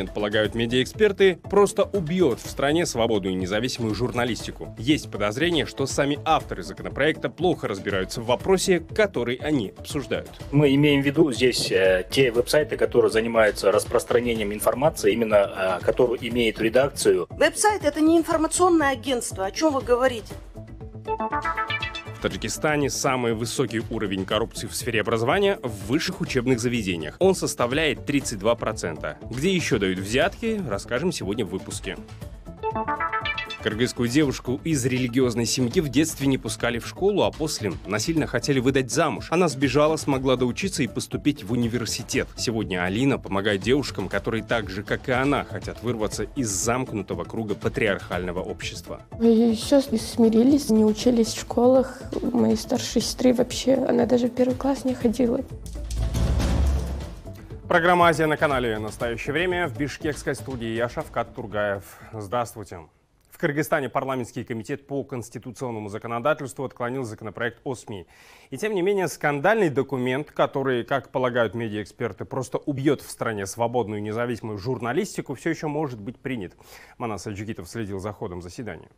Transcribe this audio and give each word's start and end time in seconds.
полагают 0.00 0.54
медиаэксперты, 0.54 1.36
просто 1.50 1.84
убьет 1.84 2.40
в 2.40 2.48
стране 2.48 2.86
свободную 2.86 3.34
и 3.34 3.36
независимую 3.36 3.94
журналистику. 3.94 4.74
Есть 4.78 5.10
подозрение, 5.10 5.66
что 5.66 5.86
сами 5.86 6.18
авторы 6.24 6.62
законопроекта 6.62 7.28
плохо 7.28 7.68
разбираются 7.68 8.20
в 8.20 8.26
вопросе, 8.26 8.80
который 8.80 9.36
они 9.36 9.72
обсуждают. 9.76 10.30
Мы 10.50 10.74
имеем 10.74 11.02
в 11.02 11.06
виду 11.06 11.32
здесь 11.32 11.70
э, 11.70 12.06
те 12.10 12.30
веб-сайты, 12.30 12.76
которые 12.76 13.10
занимаются 13.10 13.70
распространением 13.70 14.52
информации, 14.52 15.12
именно 15.12 15.78
э, 15.80 15.84
которую 15.84 16.18
имеет 16.26 16.60
редакцию. 16.60 17.26
Веб-сайт 17.30 17.84
это 17.84 18.00
не 18.00 18.16
информационное 18.18 18.90
агентство. 18.90 19.46
О 19.46 19.50
чем 19.50 19.74
вы 19.74 19.82
говорите? 19.82 20.34
Таджикистане 22.22 22.88
самый 22.88 23.34
высокий 23.34 23.82
уровень 23.90 24.24
коррупции 24.24 24.68
в 24.68 24.76
сфере 24.76 25.00
образования 25.00 25.58
в 25.60 25.88
высших 25.88 26.20
учебных 26.20 26.60
заведениях. 26.60 27.16
Он 27.18 27.34
составляет 27.34 28.08
32%. 28.08 29.16
Где 29.28 29.52
еще 29.52 29.78
дают 29.78 29.98
взятки, 29.98 30.62
расскажем 30.68 31.10
сегодня 31.10 31.44
в 31.44 31.48
выпуске. 31.48 31.96
Кыргызскую 33.62 34.08
девушку 34.08 34.60
из 34.64 34.84
религиозной 34.84 35.46
семьи 35.46 35.80
в 35.80 35.88
детстве 35.88 36.26
не 36.26 36.36
пускали 36.36 36.80
в 36.80 36.86
школу, 36.86 37.22
а 37.22 37.30
после 37.30 37.72
насильно 37.86 38.26
хотели 38.26 38.58
выдать 38.58 38.90
замуж. 38.90 39.28
Она 39.30 39.46
сбежала, 39.46 39.96
смогла 39.96 40.34
доучиться 40.34 40.82
и 40.82 40.88
поступить 40.88 41.44
в 41.44 41.52
университет. 41.52 42.26
Сегодня 42.36 42.82
Алина 42.82 43.18
помогает 43.18 43.62
девушкам, 43.62 44.08
которые 44.08 44.42
так 44.42 44.68
же, 44.68 44.82
как 44.82 45.08
и 45.08 45.12
она, 45.12 45.44
хотят 45.44 45.80
вырваться 45.84 46.24
из 46.34 46.48
замкнутого 46.48 47.22
круга 47.22 47.54
патриархального 47.54 48.40
общества. 48.40 49.02
Мои 49.12 49.54
сестры 49.54 49.98
смирились, 49.98 50.68
не 50.68 50.84
учились 50.84 51.28
в 51.28 51.40
школах. 51.40 52.02
Моей 52.20 52.56
старшей 52.56 53.00
сестры 53.00 53.32
вообще, 53.32 53.74
она 53.74 54.06
даже 54.06 54.26
в 54.26 54.30
первый 54.30 54.56
класс 54.56 54.84
не 54.84 54.94
ходила. 54.94 55.40
Программа 57.68 58.08
«Азия» 58.08 58.26
на 58.26 58.36
канале 58.36 58.78
«Настоящее 58.78 59.32
время» 59.32 59.68
в 59.68 59.78
Бишкекской 59.78 60.34
студии. 60.34 60.74
Я 60.74 60.88
Шавкат 60.88 61.32
Тургаев. 61.34 61.84
Здравствуйте. 62.12 62.80
Кыргызстане 63.42 63.88
парламентский 63.88 64.44
комитет 64.44 64.86
по 64.86 65.02
конституционному 65.02 65.88
законодательству 65.88 66.64
отклонил 66.64 67.02
законопроект 67.02 67.60
о 67.64 67.74
СМИ. 67.74 68.06
И 68.50 68.56
тем 68.56 68.72
не 68.72 68.82
менее, 68.82 69.08
скандальный 69.08 69.68
документ, 69.68 70.30
который, 70.30 70.84
как 70.84 71.10
полагают 71.10 71.56
медиаэксперты, 71.56 72.24
просто 72.24 72.58
убьет 72.58 73.00
в 73.00 73.10
стране 73.10 73.46
свободную 73.46 74.00
независимую 74.00 74.58
журналистику, 74.58 75.34
все 75.34 75.50
еще 75.50 75.66
может 75.66 76.00
быть 76.00 76.20
принят. 76.20 76.52
Манас 76.98 77.26
Аджигитов 77.26 77.68
следил 77.68 77.98
за 77.98 78.12
ходом 78.12 78.42
заседания. 78.42 78.90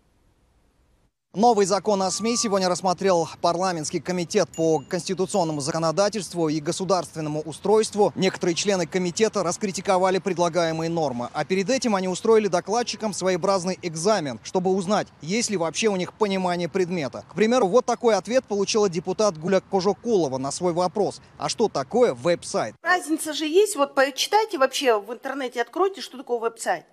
Новый 1.36 1.66
закон 1.66 2.00
о 2.00 2.12
СМИ 2.12 2.36
сегодня 2.36 2.68
рассмотрел 2.68 3.28
парламентский 3.40 3.98
комитет 3.98 4.48
по 4.50 4.78
конституционному 4.78 5.60
законодательству 5.60 6.48
и 6.48 6.60
государственному 6.60 7.40
устройству. 7.40 8.12
Некоторые 8.14 8.54
члены 8.54 8.86
комитета 8.86 9.42
раскритиковали 9.42 10.18
предлагаемые 10.18 10.88
нормы. 10.88 11.30
А 11.32 11.44
перед 11.44 11.70
этим 11.70 11.96
они 11.96 12.06
устроили 12.06 12.46
докладчикам 12.46 13.12
своеобразный 13.12 13.80
экзамен, 13.82 14.38
чтобы 14.44 14.70
узнать, 14.70 15.08
есть 15.22 15.50
ли 15.50 15.56
вообще 15.56 15.88
у 15.88 15.96
них 15.96 16.12
понимание 16.12 16.68
предмета. 16.68 17.24
К 17.28 17.34
примеру, 17.34 17.66
вот 17.66 17.84
такой 17.84 18.14
ответ 18.14 18.44
получила 18.44 18.88
депутат 18.88 19.36
Гуля 19.36 19.60
Кожокулова 19.60 20.38
на 20.38 20.52
свой 20.52 20.72
вопрос. 20.72 21.20
А 21.36 21.48
что 21.48 21.68
такое 21.68 22.14
веб-сайт? 22.14 22.76
Разница 22.80 23.32
же 23.32 23.48
есть. 23.48 23.74
Вот 23.74 23.96
почитайте 23.96 24.56
вообще 24.56 25.00
в 25.00 25.12
интернете, 25.12 25.62
откройте, 25.62 26.00
что 26.00 26.16
такое 26.16 26.38
веб-сайт. 26.38 26.84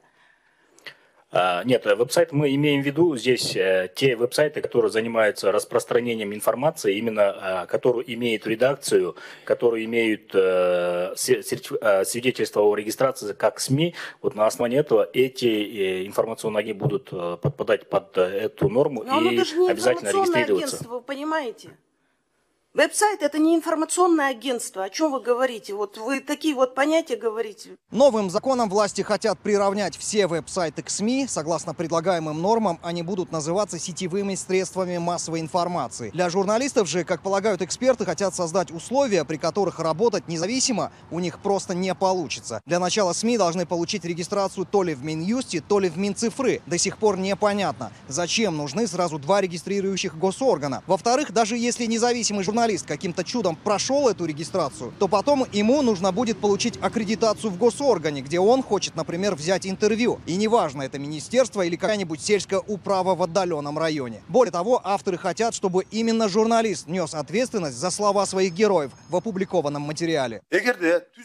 А, 1.33 1.63
нет, 1.63 1.85
веб-сайт 1.85 2.33
мы 2.33 2.53
имеем 2.55 2.81
в 2.81 2.85
виду 2.85 3.15
здесь 3.15 3.55
э, 3.55 3.89
те 3.95 4.17
веб-сайты, 4.17 4.59
которые 4.61 4.91
занимаются 4.91 5.51
распространением 5.51 6.33
информации, 6.33 6.97
именно 6.97 7.61
а, 7.61 7.65
которую 7.67 8.11
имеют 8.13 8.45
редакцию, 8.45 9.15
которые 9.45 9.85
имеют 9.85 10.31
э, 10.33 11.13
э, 11.15 12.05
свидетельство 12.05 12.61
о 12.61 12.75
регистрации 12.75 13.31
как 13.31 13.61
СМИ. 13.61 13.95
Вот 14.21 14.35
на 14.35 14.45
основании 14.45 14.79
этого 14.79 15.07
эти 15.13 16.05
информационные 16.05 16.59
агентства 16.59 16.71
будут 16.71 17.09
подпадать 17.41 17.89
под 17.89 18.17
эту 18.17 18.69
норму 18.69 19.03
Но 19.03 19.21
и 19.21 19.37
обязательно 19.69 20.09
регистрироваться. 20.09 20.75
Агентство, 20.77 20.89
вы 20.89 21.01
понимаете? 21.01 21.69
Веб-сайт– 22.73 23.21
это 23.21 23.37
не 23.37 23.57
информационное 23.57 24.29
агентство. 24.29 24.85
О 24.85 24.89
чем 24.89 25.11
вы 25.11 25.19
говорите? 25.19 25.73
Вот 25.73 25.97
вы 25.97 26.21
такие 26.21 26.55
вот 26.55 26.73
понятия 26.73 27.17
говорите. 27.17 27.71
Новым 27.91 28.29
законом 28.29 28.69
власти 28.69 29.01
хотят 29.01 29.37
приравнять 29.39 29.97
все 29.97 30.25
веб-сайты 30.25 30.81
к 30.81 30.89
СМИ. 30.89 31.25
Согласно 31.27 31.73
предлагаемым 31.73 32.41
нормам, 32.41 32.79
они 32.81 33.03
будут 33.03 33.29
называться 33.29 33.77
сетевыми 33.77 34.35
средствами 34.35 34.97
массовой 34.99 35.41
информации. 35.41 36.11
Для 36.11 36.29
журналистов 36.29 36.87
же, 36.87 37.03
как 37.03 37.21
полагают 37.21 37.61
эксперты, 37.61 38.05
хотят 38.05 38.33
создать 38.33 38.71
условия, 38.71 39.25
при 39.25 39.35
которых 39.35 39.79
работать 39.79 40.29
независимо 40.29 40.93
у 41.11 41.19
них 41.19 41.39
просто 41.39 41.75
не 41.75 41.93
получится. 41.93 42.61
Для 42.65 42.79
начала 42.79 43.11
СМИ 43.11 43.37
должны 43.37 43.65
получить 43.65 44.05
регистрацию 44.05 44.65
то 44.65 44.83
ли 44.83 44.93
в 44.93 45.03
Минюсте, 45.03 45.59
то 45.59 45.79
ли 45.79 45.89
в 45.89 45.97
Минцифры. 45.97 46.61
До 46.67 46.77
сих 46.77 46.97
пор 46.99 47.17
непонятно, 47.17 47.91
зачем 48.07 48.55
нужны 48.55 48.87
сразу 48.87 49.19
два 49.19 49.41
регистрирующих 49.41 50.17
госоргана. 50.17 50.83
Во-вторых, 50.87 51.33
даже 51.33 51.57
если 51.57 51.85
независимый 51.85 52.45
журналист 52.45 52.60
журналист 52.61 52.85
каким-то 52.85 53.23
чудом 53.23 53.55
прошел 53.55 54.07
эту 54.07 54.25
регистрацию, 54.25 54.93
то 54.99 55.07
потом 55.07 55.45
ему 55.51 55.81
нужно 55.81 56.11
будет 56.11 56.37
получить 56.37 56.77
аккредитацию 56.79 57.49
в 57.49 57.57
госоргане, 57.57 58.21
где 58.21 58.39
он 58.39 58.61
хочет, 58.61 58.95
например, 58.95 59.33
взять 59.33 59.65
интервью. 59.65 60.19
И 60.27 60.35
неважно, 60.35 60.83
это 60.83 60.99
министерство 60.99 61.63
или 61.63 61.75
какая-нибудь 61.75 62.21
сельская 62.21 62.59
управа 62.59 63.15
в 63.15 63.23
отдаленном 63.23 63.79
районе. 63.79 64.21
Более 64.27 64.51
того, 64.51 64.79
авторы 64.83 65.17
хотят, 65.17 65.55
чтобы 65.55 65.85
именно 65.89 66.29
журналист 66.29 66.87
нес 66.87 67.15
ответственность 67.15 67.77
за 67.77 67.89
слова 67.89 68.27
своих 68.27 68.53
героев 68.53 68.91
в 69.09 69.15
опубликованном 69.15 69.81
материале. 69.81 70.43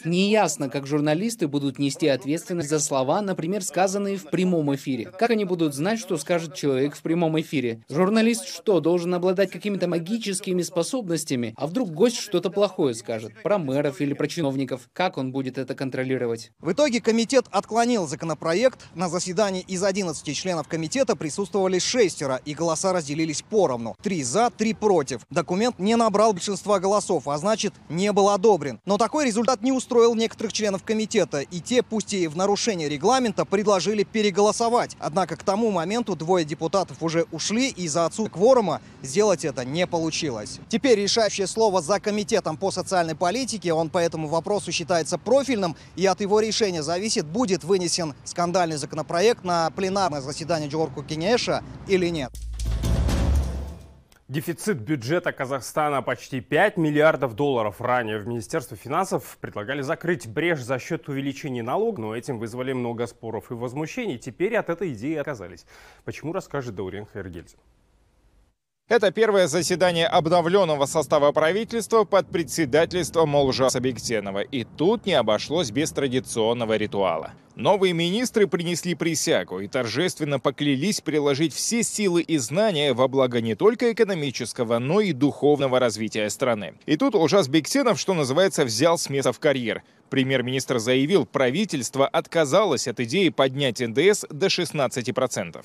Неясно, 0.07 0.71
как 0.71 0.87
журналисты 0.87 1.49
будут 1.49 1.79
нести 1.79 2.09
ответственность 2.09 2.71
за 2.71 2.81
слова, 2.81 3.21
например, 3.21 3.63
сказанные 3.63 4.17
в 4.17 4.31
прямом 4.31 4.75
эфире. 4.75 5.13
Как 5.19 5.29
они 5.29 5.45
будут 5.45 5.75
знать, 5.75 5.99
что 5.99 6.17
скажет 6.17 6.55
человек 6.55 6.97
в 6.97 7.03
прямом 7.03 7.39
эфире? 7.39 7.85
Журналист 7.91 8.47
что, 8.49 8.81
должен 8.81 9.13
обладать 9.13 9.51
какими-то 9.51 9.87
магическими 9.87 10.63
способностями, 10.63 11.26
новостями, 11.27 11.55
а 11.57 11.67
вдруг 11.67 11.91
гость 11.91 12.17
что-то 12.17 12.51
плохое 12.51 12.95
скажет, 12.95 13.33
про 13.43 13.59
мэров 13.59 14.01
или 14.01 14.15
про 14.15 14.29
чиновников. 14.29 14.89
Как 14.93 15.19
он 15.19 15.33
будет 15.33 15.59
это 15.59 15.75
контролировать? 15.75 16.53
В 16.61 16.73
итоге 16.73 17.01
комитет 17.01 17.47
отклонил 17.51 18.07
законопроект. 18.07 18.87
На 18.95 19.09
заседании 19.09 19.63
из 19.63 19.83
11 19.83 20.37
членов 20.37 20.69
комитета 20.69 21.17
присутствовали 21.17 21.79
шестеро, 21.79 22.41
и 22.45 22.55
голоса 22.55 22.93
разделились 22.93 23.43
поровну. 23.43 23.97
Три 24.03 24.23
за, 24.23 24.51
три 24.51 24.75
против. 24.75 25.23
Документ 25.31 25.79
не 25.79 25.97
набрал 25.97 26.33
большинства 26.33 26.79
голосов, 26.79 27.29
а 27.29 27.39
значит, 27.39 27.75
не 27.89 28.13
был 28.13 28.31
одобрен. 28.31 28.81
Но 28.85 28.99
такой 28.99 29.27
результат 29.27 29.63
не 29.63 29.73
устроил 29.73 30.15
некоторых 30.15 30.53
членов 30.53 30.83
комитета, 30.83 31.41
и 31.41 31.61
те, 31.61 31.83
пусть 31.83 32.13
и 32.13 32.29
в 32.29 32.37
нарушение 32.37 32.89
регламента, 32.89 33.45
предложили 33.45 34.05
переголосовать. 34.05 34.97
Однако 34.99 35.37
к 35.37 35.43
тому 35.43 35.71
моменту 35.71 36.17
двое 36.17 36.45
депутатов 36.45 37.03
уже 37.03 37.27
ушли, 37.33 37.69
и 37.69 37.85
из-за 37.85 38.05
отсутствия 38.05 38.27
кворума 38.27 38.81
сделать 39.03 39.45
это 39.45 39.65
не 39.65 39.87
получилось. 39.87 40.59
Теперь 40.69 40.99
решение 40.99 41.16
решающее 41.17 41.47
слово 41.47 41.81
за 41.81 41.99
комитетом 41.99 42.59
по 42.59 42.71
социальной 42.71 43.15
политике. 43.15 43.73
Он 43.73 43.89
по 43.89 43.97
этому 43.97 44.29
вопросу 44.29 44.71
считается 44.71 45.17
профильным, 45.17 45.75
и 45.97 46.05
от 46.05 46.21
его 46.21 46.41
решения 46.41 46.83
зависит, 46.83 47.25
будет 47.25 47.65
вынесен 47.65 48.15
скандальный 48.25 48.77
законопроект 48.77 49.43
на 49.43 49.71
пленарное 49.71 50.21
заседание 50.21 50.69
Джорку 50.69 51.03
Кенеша 51.03 51.65
или 51.89 52.09
нет. 52.09 52.33
Дефицит 54.29 54.79
бюджета 54.79 55.33
Казахстана 55.33 56.03
почти 56.03 56.41
5 56.41 56.77
миллиардов 56.77 57.35
долларов. 57.35 57.81
Ранее 57.81 58.19
в 58.19 58.27
Министерстве 58.27 58.77
финансов 58.77 59.39
предлагали 59.41 59.81
закрыть 59.81 60.29
брешь 60.29 60.63
за 60.63 60.79
счет 60.79 61.09
увеличения 61.09 61.63
налога, 61.63 62.03
но 62.03 62.15
этим 62.15 62.39
вызвали 62.39 62.75
много 62.75 63.07
споров 63.07 63.51
и 63.51 63.55
возмущений. 63.55 64.19
Теперь 64.19 64.57
от 64.57 64.69
этой 64.69 64.93
идеи 64.93 65.15
отказались. 65.15 65.65
Почему, 66.05 66.33
расскажет 66.35 66.75
Даурен 66.75 67.07
Хайргельзин. 67.07 67.59
Это 68.89 69.11
первое 69.11 69.49
заседание 69.49 70.07
обновленного 70.07 70.87
состава 70.87 71.33
правительства 71.33 72.05
под 72.05 72.31
председательством 72.31 73.31
Молжа 73.31 73.69
Сабиктенова. 73.69 74.43
И 74.43 74.63
тут 74.63 75.07
не 75.07 75.15
обошлось 75.15 75.73
без 75.73 75.91
традиционного 75.91 76.77
ритуала. 76.77 77.33
Новые 77.57 77.93
министры 77.95 78.47
принесли 78.47 78.95
присягу 78.95 79.59
и 79.59 79.67
торжественно 79.67 80.39
поклялись 80.39 81.01
приложить 81.01 81.53
все 81.53 81.83
силы 81.83 82.23
и 82.23 82.39
знания 82.39 82.93
во 82.93 83.09
благо 83.09 83.41
не 83.41 83.57
только 83.57 83.93
экономического, 83.93 84.79
но 84.79 85.01
и 85.01 85.13
духовного 85.13 85.81
развития 85.81 86.31
страны. 86.31 86.75
И 86.87 86.97
тут 86.97 87.17
Ужас 87.17 87.49
Бектенов, 87.49 87.99
что 87.99 88.15
называется, 88.15 88.65
взял 88.65 88.99
с 88.99 89.11
места 89.11 89.33
в 89.33 89.41
карьер. 89.41 89.83
Премьер-министр 90.11 90.79
заявил, 90.79 91.27
правительство 91.27 92.07
отказалось 92.07 92.87
от 92.87 93.01
идеи 93.01 93.31
поднять 93.31 93.81
НДС 93.81 94.27
до 94.31 94.47
16%. 94.47 95.65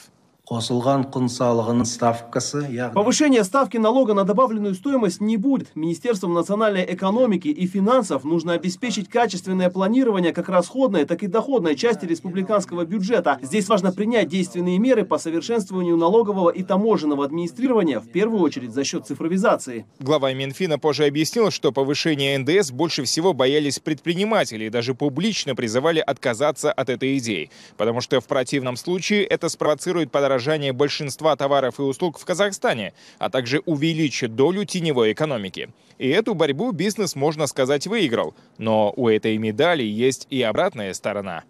Повышение 2.93 3.45
ставки 3.45 3.77
налога 3.77 4.13
на 4.13 4.25
добавленную 4.25 4.75
стоимость 4.75 5.21
не 5.21 5.37
будет. 5.37 5.73
Министерством 5.75 6.33
национальной 6.33 6.83
экономики 6.93 7.47
и 7.47 7.65
финансов 7.67 8.25
нужно 8.25 8.51
обеспечить 8.51 9.07
качественное 9.07 9.69
планирование 9.69 10.33
как 10.33 10.49
расходной, 10.49 11.05
так 11.05 11.23
и 11.23 11.27
доходной 11.27 11.77
части 11.77 12.05
республиканского 12.05 12.83
бюджета. 12.83 13.39
Здесь 13.41 13.69
важно 13.69 13.93
принять 13.93 14.27
действенные 14.27 14.77
меры 14.77 15.05
по 15.05 15.17
совершенствованию 15.19 15.95
налогового 15.95 16.49
и 16.49 16.63
таможенного 16.63 17.23
администрирования, 17.23 18.01
в 18.01 18.09
первую 18.09 18.41
очередь 18.41 18.73
за 18.73 18.83
счет 18.83 19.07
цифровизации. 19.07 19.85
Глава 20.01 20.33
Минфина 20.33 20.77
позже 20.77 21.05
объяснил, 21.05 21.49
что 21.49 21.71
повышение 21.71 22.37
НДС 22.37 22.71
больше 22.71 23.05
всего 23.05 23.31
боялись 23.31 23.79
предприниматели 23.79 24.65
и 24.65 24.69
даже 24.69 24.95
публично 24.95 25.55
призывали 25.55 25.99
отказаться 25.99 26.73
от 26.73 26.89
этой 26.89 27.17
идеи, 27.19 27.49
потому 27.77 28.01
что 28.01 28.19
в 28.19 28.25
противном 28.25 28.75
случае 28.75 29.23
это 29.23 29.47
спровоцирует 29.47 30.11
подорожание 30.11 30.40
подорожание 30.41 30.73
большинства 30.73 31.35
товаров 31.35 31.79
и 31.79 31.83
услуг 31.83 32.17
в 32.17 32.25
Казахстане, 32.25 32.93
а 33.19 33.29
также 33.29 33.59
увеличит 33.65 34.35
долю 34.35 34.65
теневой 34.65 35.13
экономики. 35.13 35.69
И 35.99 36.09
эту 36.09 36.33
борьбу 36.33 36.71
бизнес, 36.71 37.15
можно 37.15 37.45
сказать, 37.45 37.85
выиграл. 37.85 38.33
Но 38.57 38.91
у 38.95 39.07
этой 39.07 39.37
медали 39.37 39.83
есть 39.83 40.25
и 40.31 40.41
обратная 40.41 40.93
сторона. 40.93 41.43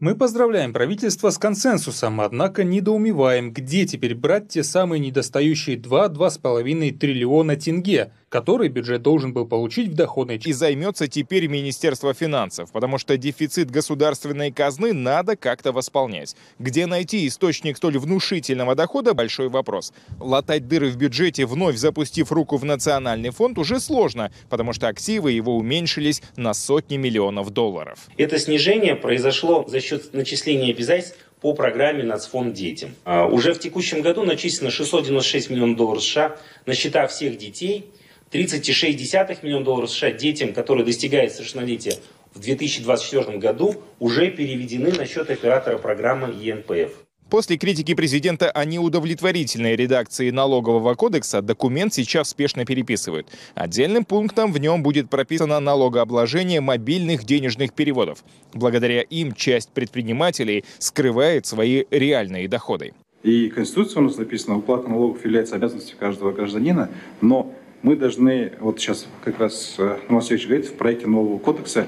Мы 0.00 0.14
поздравляем 0.14 0.72
правительство 0.72 1.30
с 1.30 1.38
консенсусом, 1.38 2.20
однако 2.20 2.62
недоумеваем, 2.62 3.52
где 3.52 3.84
теперь 3.84 4.14
брать 4.14 4.48
те 4.50 4.62
самые 4.62 5.00
недостающие 5.00 5.76
2-2,5 5.76 6.92
триллиона 6.92 7.56
тенге, 7.56 8.12
который 8.28 8.68
бюджет 8.68 9.02
должен 9.02 9.32
был 9.32 9.46
получить 9.46 9.88
в 9.88 9.94
доходной 9.94 10.40
И 10.44 10.52
займется 10.52 11.08
теперь 11.08 11.46
Министерство 11.46 12.14
финансов, 12.14 12.70
потому 12.72 12.98
что 12.98 13.16
дефицит 13.16 13.70
государственной 13.70 14.52
казны 14.52 14.92
надо 14.92 15.36
как-то 15.36 15.72
восполнять. 15.72 16.36
Где 16.58 16.86
найти 16.86 17.26
источник 17.26 17.76
столь 17.76 17.98
внушительного 17.98 18.74
дохода– 18.74 19.14
большой 19.14 19.48
вопрос. 19.48 19.92
Латать 20.20 20.68
дыры 20.68 20.90
в 20.90 20.96
бюджете, 20.96 21.46
вновь 21.46 21.76
запустив 21.76 22.32
руку 22.32 22.56
в 22.56 22.64
национальный 22.64 23.30
фонд, 23.30 23.58
уже 23.58 23.80
сложно, 23.80 24.32
потому 24.48 24.72
что 24.72 24.88
активы 24.88 25.32
его 25.32 25.56
уменьшились 25.56 26.22
на 26.36 26.54
сотни 26.54 26.96
миллионов 26.96 27.50
долларов. 27.50 28.08
Это 28.16 28.38
снижение 28.38 28.94
произошло 28.94 29.64
за 29.66 29.80
счет 29.80 30.12
начисления 30.12 30.70
обязательств 30.70 31.18
по 31.40 31.54
программе 31.54 32.02
«Нацфонд 32.02 32.52
детям». 32.52 32.94
А, 33.04 33.26
уже 33.26 33.54
в 33.54 33.60
текущем 33.60 34.02
году 34.02 34.24
начислено 34.24 34.70
696 34.70 35.50
миллионов 35.50 35.76
долларов 35.76 36.02
США 36.02 36.36
на 36.66 36.74
счета 36.74 37.06
всех 37.06 37.38
детей, 37.38 37.90
30,6 38.32 39.38
миллиона 39.42 39.64
долларов 39.64 39.90
США 39.90 40.10
детям, 40.10 40.52
которые 40.52 40.84
достигают 40.84 41.32
совершеннолетия 41.32 41.94
в 42.34 42.40
2024 42.40 43.38
году, 43.38 43.76
уже 43.98 44.30
переведены 44.30 44.92
на 44.92 45.06
счет 45.06 45.30
оператора 45.30 45.78
программы 45.78 46.34
ЕНПФ. 46.40 47.04
После 47.30 47.58
критики 47.58 47.92
президента 47.92 48.50
о 48.50 48.64
неудовлетворительной 48.64 49.76
редакции 49.76 50.30
налогового 50.30 50.94
кодекса 50.94 51.42
документ 51.42 51.92
сейчас 51.92 52.30
спешно 52.30 52.64
переписывают. 52.64 53.28
Отдельным 53.54 54.06
пунктом 54.06 54.50
в 54.50 54.58
нем 54.58 54.82
будет 54.82 55.10
прописано 55.10 55.60
налогообложение 55.60 56.62
мобильных 56.62 57.24
денежных 57.24 57.74
переводов. 57.74 58.24
Благодаря 58.54 59.02
им 59.02 59.34
часть 59.34 59.70
предпринимателей 59.72 60.64
скрывает 60.78 61.44
свои 61.44 61.84
реальные 61.90 62.48
доходы. 62.48 62.94
И 63.22 63.50
Конституция 63.50 64.00
у 64.00 64.04
нас 64.04 64.16
написано, 64.16 64.56
уплата 64.56 64.88
налогов 64.88 65.22
является 65.22 65.56
обязанностью 65.56 65.98
каждого 65.98 66.32
гражданина, 66.32 66.88
но 67.20 67.52
мы 67.82 67.96
должны, 67.96 68.52
вот 68.60 68.80
сейчас 68.80 69.06
как 69.24 69.38
раз 69.38 69.76
э, 69.78 69.98
Новосевич 70.08 70.46
говорит, 70.46 70.66
в 70.66 70.74
проекте 70.74 71.06
нового 71.06 71.38
кодекса 71.38 71.86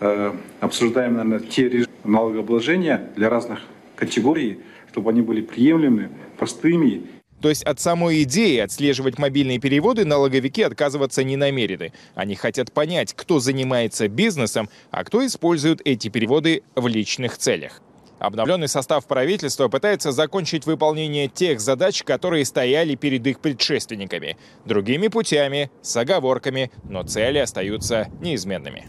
э, 0.00 0.32
обсуждаем, 0.60 1.14
наверное, 1.14 1.40
те 1.40 1.68
режимы 1.68 1.88
налогообложения 2.04 3.10
для 3.16 3.30
разных 3.30 3.60
категорий, 3.96 4.60
чтобы 4.90 5.10
они 5.10 5.22
были 5.22 5.40
приемлемыми, 5.40 6.10
простыми 6.38 7.02
то 7.42 7.48
есть 7.48 7.64
от 7.64 7.80
самой 7.80 8.22
идеи 8.22 8.58
отслеживать 8.58 9.18
мобильные 9.18 9.58
переводы 9.58 10.04
налоговики 10.04 10.62
отказываться 10.62 11.24
не 11.24 11.36
намерены. 11.36 11.92
Они 12.14 12.36
хотят 12.36 12.72
понять, 12.72 13.14
кто 13.14 13.40
занимается 13.40 14.06
бизнесом, 14.06 14.68
а 14.92 15.02
кто 15.02 15.26
использует 15.26 15.80
эти 15.84 16.08
переводы 16.08 16.62
в 16.76 16.86
личных 16.86 17.36
целях. 17.36 17.82
Обновленный 18.22 18.68
состав 18.68 19.04
правительства 19.06 19.66
пытается 19.66 20.12
закончить 20.12 20.64
выполнение 20.64 21.26
тех 21.26 21.60
задач, 21.60 22.04
которые 22.04 22.44
стояли 22.44 22.94
перед 22.94 23.26
их 23.26 23.40
предшественниками. 23.40 24.36
Другими 24.64 25.08
путями, 25.08 25.72
с 25.82 25.96
оговорками, 25.96 26.70
но 26.84 27.02
цели 27.02 27.38
остаются 27.38 28.06
неизменными. 28.20 28.86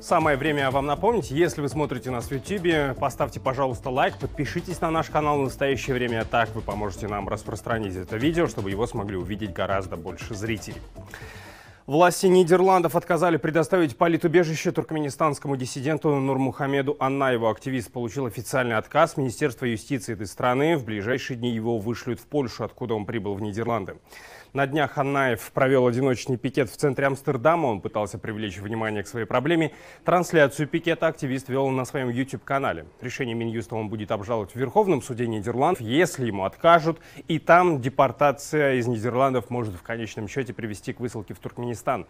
Самое 0.00 0.38
время 0.38 0.70
вам 0.70 0.86
напомнить, 0.86 1.30
если 1.30 1.60
вы 1.60 1.68
смотрите 1.68 2.10
нас 2.10 2.30
в 2.30 2.32
YouTube, 2.32 2.98
поставьте, 2.98 3.40
пожалуйста, 3.40 3.90
лайк, 3.90 4.16
подпишитесь 4.18 4.80
на 4.80 4.90
наш 4.90 5.10
канал 5.10 5.40
в 5.40 5.42
настоящее 5.42 5.96
время, 5.96 6.24
так 6.24 6.54
вы 6.54 6.62
поможете 6.62 7.08
нам 7.08 7.28
распространить 7.28 7.94
это 7.94 8.16
видео, 8.16 8.46
чтобы 8.46 8.70
его 8.70 8.86
смогли 8.86 9.18
увидеть 9.18 9.52
гораздо 9.52 9.98
больше 9.98 10.34
зрителей. 10.34 10.80
Власти 11.88 12.26
Нидерландов 12.26 12.96
отказали 12.96 13.38
предоставить 13.38 13.96
политубежище 13.96 14.72
туркменистанскому 14.72 15.56
диссиденту 15.56 16.10
Нурмухамеду 16.10 16.98
Аннаеву. 17.00 17.48
Активист 17.48 17.90
получил 17.90 18.26
официальный 18.26 18.76
отказ 18.76 19.16
Министерства 19.16 19.64
юстиции 19.64 20.12
этой 20.12 20.26
страны. 20.26 20.76
В 20.76 20.84
ближайшие 20.84 21.38
дни 21.38 21.50
его 21.50 21.78
вышлют 21.78 22.20
в 22.20 22.26
Польшу, 22.26 22.64
откуда 22.64 22.92
он 22.92 23.06
прибыл 23.06 23.36
в 23.36 23.40
Нидерланды. 23.40 23.96
На 24.58 24.66
днях 24.66 24.94
Ханнаев 24.94 25.52
провел 25.52 25.86
одиночный 25.86 26.36
пикет 26.36 26.68
в 26.68 26.76
центре 26.76 27.06
Амстердама. 27.06 27.66
Он 27.68 27.80
пытался 27.80 28.18
привлечь 28.18 28.58
внимание 28.58 29.04
к 29.04 29.06
своей 29.06 29.24
проблеме. 29.24 29.70
Трансляцию 30.04 30.66
пикета 30.66 31.06
активист 31.06 31.48
вел 31.48 31.68
на 31.68 31.84
своем 31.84 32.08
YouTube-канале. 32.08 32.86
Решение 33.00 33.36
Минюста 33.36 33.76
он 33.76 33.88
будет 33.88 34.10
обжаловать 34.10 34.50
в 34.50 34.56
Верховном 34.56 35.00
суде 35.00 35.28
Нидерландов, 35.28 35.80
если 35.80 36.26
ему 36.26 36.42
откажут. 36.42 36.98
И 37.28 37.38
там 37.38 37.80
депортация 37.80 38.74
из 38.74 38.88
Нидерландов 38.88 39.48
может 39.48 39.76
в 39.76 39.82
конечном 39.82 40.26
счете 40.26 40.52
привести 40.52 40.92
к 40.92 40.98
высылке 40.98 41.34
в 41.34 41.38
Туркменистан. 41.38 42.08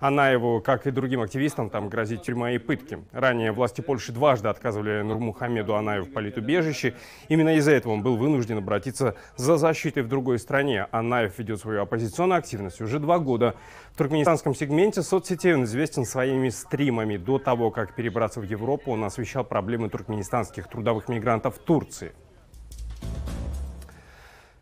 Анаеву, 0.00 0.62
как 0.64 0.86
и 0.86 0.90
другим 0.90 1.20
активистам, 1.20 1.68
там 1.68 1.90
грозит 1.90 2.22
тюрьма 2.22 2.52
и 2.52 2.58
пытки. 2.58 2.98
Ранее 3.12 3.52
власти 3.52 3.82
Польши 3.82 4.12
дважды 4.12 4.48
отказывали 4.48 5.02
Нурмухамеду 5.02 5.76
Анаеву 5.76 6.06
в 6.06 6.12
политубежище. 6.12 6.94
Именно 7.28 7.56
из-за 7.56 7.72
этого 7.72 7.92
он 7.92 8.02
был 8.02 8.16
вынужден 8.16 8.58
обратиться 8.58 9.14
за 9.36 9.58
защитой 9.58 10.02
в 10.02 10.08
другой 10.08 10.38
стране. 10.38 10.86
Анаев 10.90 11.38
ведет 11.38 11.60
свою 11.60 11.82
оппозиционную 11.82 12.38
активность 12.38 12.80
уже 12.80 12.98
два 12.98 13.18
года. 13.18 13.54
В 13.92 13.98
туркменистанском 13.98 14.54
сегменте 14.54 15.02
соцсетей 15.02 15.52
он 15.52 15.64
известен 15.64 16.06
своими 16.06 16.48
стримами. 16.48 17.18
До 17.18 17.38
того, 17.38 17.70
как 17.70 17.94
перебраться 17.94 18.40
в 18.40 18.44
Европу, 18.44 18.92
он 18.92 19.04
освещал 19.04 19.44
проблемы 19.44 19.90
туркменистанских 19.90 20.68
трудовых 20.68 21.08
мигрантов 21.08 21.56
в 21.56 21.58
Турции. 21.58 22.12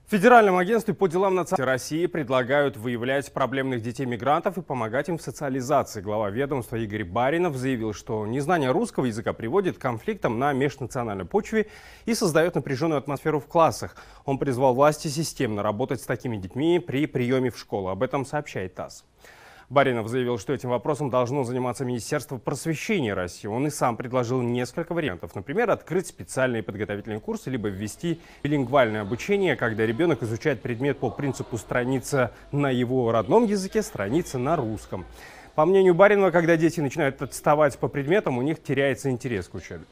В 0.09 0.11
Федеральном 0.11 0.57
агентстве 0.57 0.95
по 0.95 1.07
делам 1.07 1.35
нации 1.35 1.61
России 1.61 2.07
предлагают 2.07 2.79
выявлять 2.79 3.31
проблемных 3.31 3.83
детей-мигрантов 3.83 4.57
и 4.57 4.63
помогать 4.63 5.11
им 5.11 5.19
в 5.19 5.23
социализации. 5.23 6.01
Глава 6.01 6.31
ведомства 6.31 6.77
Игорь 6.77 7.05
Баринов 7.05 7.57
заявил, 7.57 7.93
что 7.93 8.27
незнание 8.27 8.71
русского 8.71 9.05
языка 9.05 9.35
приводит 9.35 9.77
к 9.77 9.83
конфликтам 9.83 10.39
на 10.39 10.55
межнациональной 10.55 11.27
почве 11.27 11.69
и 12.07 12.15
создает 12.15 12.55
напряженную 12.55 12.97
атмосферу 12.97 13.39
в 13.39 13.49
классах. 13.49 13.97
Он 14.25 14.39
призвал 14.39 14.75
власти 14.75 15.09
системно 15.09 15.63
работать 15.63 16.01
с 16.01 16.07
такими 16.07 16.39
детьми 16.39 16.79
при 16.79 17.05
приеме 17.05 17.51
в 17.51 17.59
школу. 17.59 17.89
Об 17.89 18.03
этом 18.03 18.25
сообщает 18.25 18.75
ТАСС. 18.77 19.05
Баринов 19.70 20.09
заявил, 20.09 20.38
что 20.38 20.55
этим 20.55 20.70
вопросом 20.70 21.11
должно 21.11 21.44
заниматься 21.44 21.85
Министерство 21.85 22.38
просвещения 22.38 23.12
России. 23.12 23.47
Он 23.47 23.67
и 23.67 23.70
сам 23.70 23.99
предложил 23.99 24.41
несколько 24.41 24.94
вариантов. 24.94 25.35
Например, 25.35 25.70
открыть 25.70 26.06
специальные 26.06 26.62
подготовительные 26.62 27.21
курсы, 27.21 27.50
либо 27.50 27.69
ввести 27.69 28.19
билингвальное 28.43 29.02
обучение, 29.02 29.57
когда 29.57 29.85
ребенок 29.85 30.23
изучает 30.23 30.62
предмет 30.62 30.99
по 30.99 31.11
принципу 31.11 31.59
страница 31.59 32.33
на 32.50 32.71
его 32.71 33.12
родном 33.12 33.45
языке, 33.45 33.83
страница 33.83 34.38
на 34.38 34.57
русском. 34.57 35.04
По 35.54 35.66
мнению 35.66 35.95
Баринова, 35.95 36.31
когда 36.31 36.57
дети 36.57 36.81
начинают 36.81 37.21
отставать 37.21 37.78
по 37.78 37.88
предметам, 37.88 38.38
у 38.38 38.43
них 38.43 38.62
теряется 38.62 39.11
интерес 39.11 39.49
к 39.49 39.54
учебе. 39.54 39.85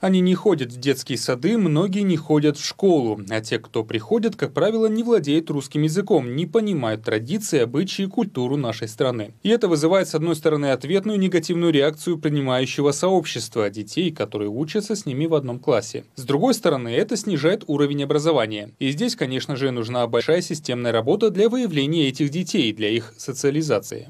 Они 0.00 0.20
не 0.20 0.34
ходят 0.34 0.72
в 0.72 0.80
детские 0.80 1.18
сады, 1.18 1.58
многие 1.58 2.00
не 2.00 2.16
ходят 2.16 2.56
в 2.56 2.64
школу, 2.64 3.20
а 3.28 3.40
те, 3.42 3.58
кто 3.58 3.84
приходят, 3.84 4.34
как 4.34 4.54
правило, 4.54 4.86
не 4.86 5.02
владеют 5.02 5.50
русским 5.50 5.82
языком, 5.82 6.34
не 6.36 6.46
понимают 6.46 7.04
традиции, 7.04 7.60
обычаи 7.60 8.04
и 8.04 8.08
культуру 8.08 8.56
нашей 8.56 8.88
страны. 8.88 9.34
И 9.42 9.50
это 9.50 9.68
вызывает, 9.68 10.08
с 10.08 10.14
одной 10.14 10.36
стороны, 10.36 10.70
ответную 10.70 11.18
негативную 11.18 11.70
реакцию 11.70 12.18
принимающего 12.18 12.92
сообщества, 12.92 13.68
детей, 13.68 14.10
которые 14.10 14.48
учатся 14.48 14.96
с 14.96 15.04
ними 15.04 15.26
в 15.26 15.34
одном 15.34 15.58
классе. 15.58 16.04
С 16.16 16.24
другой 16.24 16.54
стороны, 16.54 16.88
это 16.88 17.18
снижает 17.18 17.64
уровень 17.66 18.02
образования. 18.04 18.70
И 18.78 18.90
здесь, 18.92 19.16
конечно 19.16 19.54
же, 19.56 19.70
нужна 19.70 20.06
большая 20.06 20.40
системная 20.40 20.92
работа 20.92 21.30
для 21.30 21.50
выявления 21.50 22.08
этих 22.08 22.30
детей, 22.30 22.72
для 22.72 22.88
их 22.88 23.12
социализации. 23.18 24.08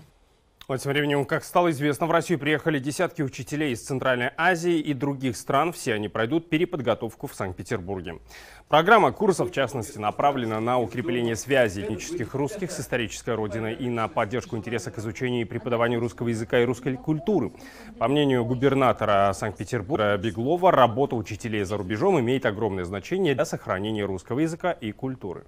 Но 0.71 0.79
тем 0.79 0.93
временем, 0.93 1.25
как 1.25 1.43
стало 1.43 1.73
известно, 1.73 2.07
в 2.07 2.13
Россию 2.13 2.39
приехали 2.39 2.79
десятки 2.79 3.23
учителей 3.23 3.73
из 3.73 3.83
Центральной 3.83 4.31
Азии 4.37 4.79
и 4.79 4.95
других 4.95 5.37
стран. 5.37 5.73
Все 5.73 5.95
они 5.95 6.07
пройдут 6.07 6.49
переподготовку 6.49 7.27
в 7.27 7.35
Санкт-Петербурге. 7.35 8.21
Программа 8.69 9.11
курсов, 9.11 9.51
в 9.51 9.53
частности, 9.53 9.99
направлена 9.99 10.61
на 10.61 10.79
укрепление 10.79 11.35
связи 11.35 11.81
этнических 11.81 12.37
русских 12.37 12.71
с 12.71 12.79
исторической 12.79 13.35
родиной 13.35 13.75
и 13.75 13.89
на 13.89 14.07
поддержку 14.07 14.57
интереса 14.57 14.93
к 14.93 14.99
изучению 14.99 15.43
и 15.43 15.45
преподаванию 15.45 15.99
русского 15.99 16.29
языка 16.29 16.61
и 16.61 16.65
русской 16.65 16.97
культуры. 16.97 17.51
По 17.99 18.07
мнению 18.07 18.45
губернатора 18.45 19.33
Санкт-Петербурга 19.33 20.17
Беглова, 20.19 20.71
работа 20.71 21.17
учителей 21.17 21.65
за 21.65 21.79
рубежом 21.79 22.21
имеет 22.21 22.47
огромное 22.47 22.85
значение 22.85 23.35
для 23.35 23.45
сохранения 23.45 24.05
русского 24.05 24.39
языка 24.39 24.71
и 24.71 24.93
культуры. 24.93 25.47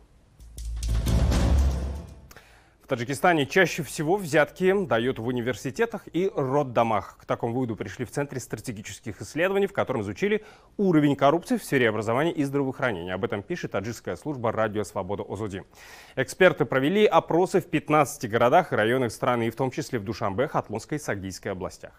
Таджикистане 2.92 3.46
чаще 3.46 3.82
всего 3.82 4.18
взятки 4.18 4.84
дают 4.84 5.18
в 5.18 5.26
университетах 5.26 6.02
и 6.12 6.30
роддомах. 6.36 7.16
К 7.18 7.24
такому 7.24 7.54
выводу 7.54 7.74
пришли 7.74 8.04
в 8.04 8.10
Центре 8.10 8.38
стратегических 8.38 9.22
исследований, 9.22 9.66
в 9.66 9.72
котором 9.72 10.02
изучили 10.02 10.44
уровень 10.76 11.16
коррупции 11.16 11.56
в 11.56 11.64
сфере 11.64 11.88
образования 11.88 12.32
и 12.32 12.44
здравоохранения. 12.44 13.14
Об 13.14 13.24
этом 13.24 13.42
пишет 13.42 13.70
таджикская 13.70 14.14
служба 14.16 14.52
«Радио 14.52 14.84
Свобода 14.84 15.22
Озуди». 15.22 15.64
Эксперты 16.16 16.66
провели 16.66 17.06
опросы 17.06 17.62
в 17.62 17.66
15 17.70 18.28
городах 18.28 18.74
и 18.74 18.76
районах 18.76 19.10
страны, 19.10 19.46
и 19.46 19.50
в 19.50 19.56
том 19.56 19.70
числе 19.70 19.98
в 19.98 20.04
Душамбе, 20.04 20.46
Хатлонской 20.46 20.98
и 20.98 21.00
Сагдийской 21.00 21.52
областях. 21.52 21.92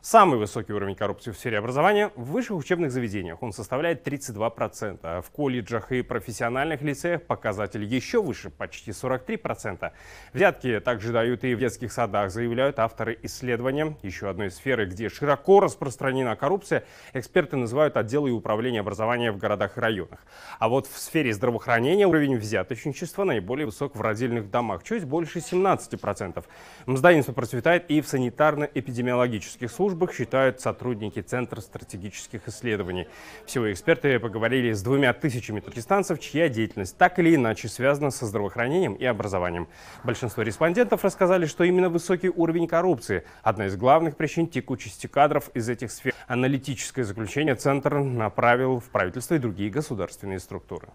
Самый 0.00 0.38
высокий 0.38 0.72
уровень 0.72 0.94
коррупции 0.94 1.32
в 1.32 1.36
сфере 1.36 1.58
образования 1.58 2.12
в 2.14 2.30
высших 2.30 2.56
учебных 2.56 2.92
заведениях. 2.92 3.42
Он 3.42 3.52
составляет 3.52 4.06
32%. 4.06 5.00
А 5.02 5.22
в 5.22 5.30
колледжах 5.30 5.90
и 5.90 6.02
профессиональных 6.02 6.82
лицеях 6.82 7.22
показатель 7.22 7.82
еще 7.82 8.22
выше, 8.22 8.50
почти 8.50 8.92
43%. 8.92 9.90
Взятки 10.32 10.78
также 10.80 11.12
дают 11.12 11.42
и 11.42 11.54
в 11.54 11.58
детских 11.58 11.90
садах, 11.90 12.30
заявляют 12.30 12.78
авторы 12.78 13.18
исследования. 13.22 13.96
Еще 14.02 14.30
одной 14.30 14.52
сферы, 14.52 14.86
где 14.86 15.08
широко 15.08 15.58
распространена 15.58 16.36
коррупция, 16.36 16.84
эксперты 17.12 17.56
называют 17.56 17.96
отделы 17.96 18.28
и 18.28 18.32
управления 18.32 18.80
образования 18.80 19.32
в 19.32 19.36
городах 19.36 19.78
и 19.78 19.80
районах. 19.80 20.20
А 20.60 20.68
вот 20.68 20.86
в 20.86 20.96
сфере 20.96 21.32
здравоохранения 21.32 22.06
уровень 22.06 22.36
взяточничества 22.36 23.24
наиболее 23.24 23.66
высок 23.66 23.96
в 23.96 24.00
родильных 24.00 24.48
домах, 24.48 24.84
чуть 24.84 25.04
больше 25.04 25.40
17%. 25.40 26.44
Мздоимство 26.86 27.32
процветает 27.32 27.90
и 27.90 28.00
в 28.00 28.06
санитарно-эпидемиологических 28.06 29.68
службах, 29.68 29.87
считают 30.12 30.60
сотрудники 30.60 31.20
Центра 31.20 31.60
стратегических 31.60 32.48
исследований. 32.48 33.06
Всего 33.46 33.72
эксперты 33.72 34.18
поговорили 34.18 34.72
с 34.72 34.82
двумя 34.82 35.12
тысячами 35.12 35.60
таджикистанцев, 35.60 36.18
чья 36.20 36.48
деятельность 36.48 36.96
так 36.96 37.18
или 37.18 37.34
иначе 37.34 37.68
связана 37.68 38.10
со 38.10 38.26
здравоохранением 38.26 38.94
и 38.94 39.04
образованием. 39.04 39.68
Большинство 40.04 40.42
респондентов 40.42 41.04
рассказали, 41.04 41.46
что 41.46 41.64
именно 41.64 41.88
высокий 41.88 42.28
уровень 42.28 42.66
коррупции– 42.66 43.24
одна 43.42 43.66
из 43.66 43.76
главных 43.76 44.16
причин 44.16 44.46
текучести 44.46 45.06
кадров 45.06 45.50
из 45.54 45.68
этих 45.68 45.90
сфер. 45.90 46.14
Аналитическое 46.26 47.04
заключение 47.04 47.54
Центр 47.54 47.98
направил 47.98 48.80
в 48.80 48.90
правительство 48.90 49.34
и 49.34 49.38
другие 49.38 49.70
государственные 49.70 50.40
структуры. 50.40 50.88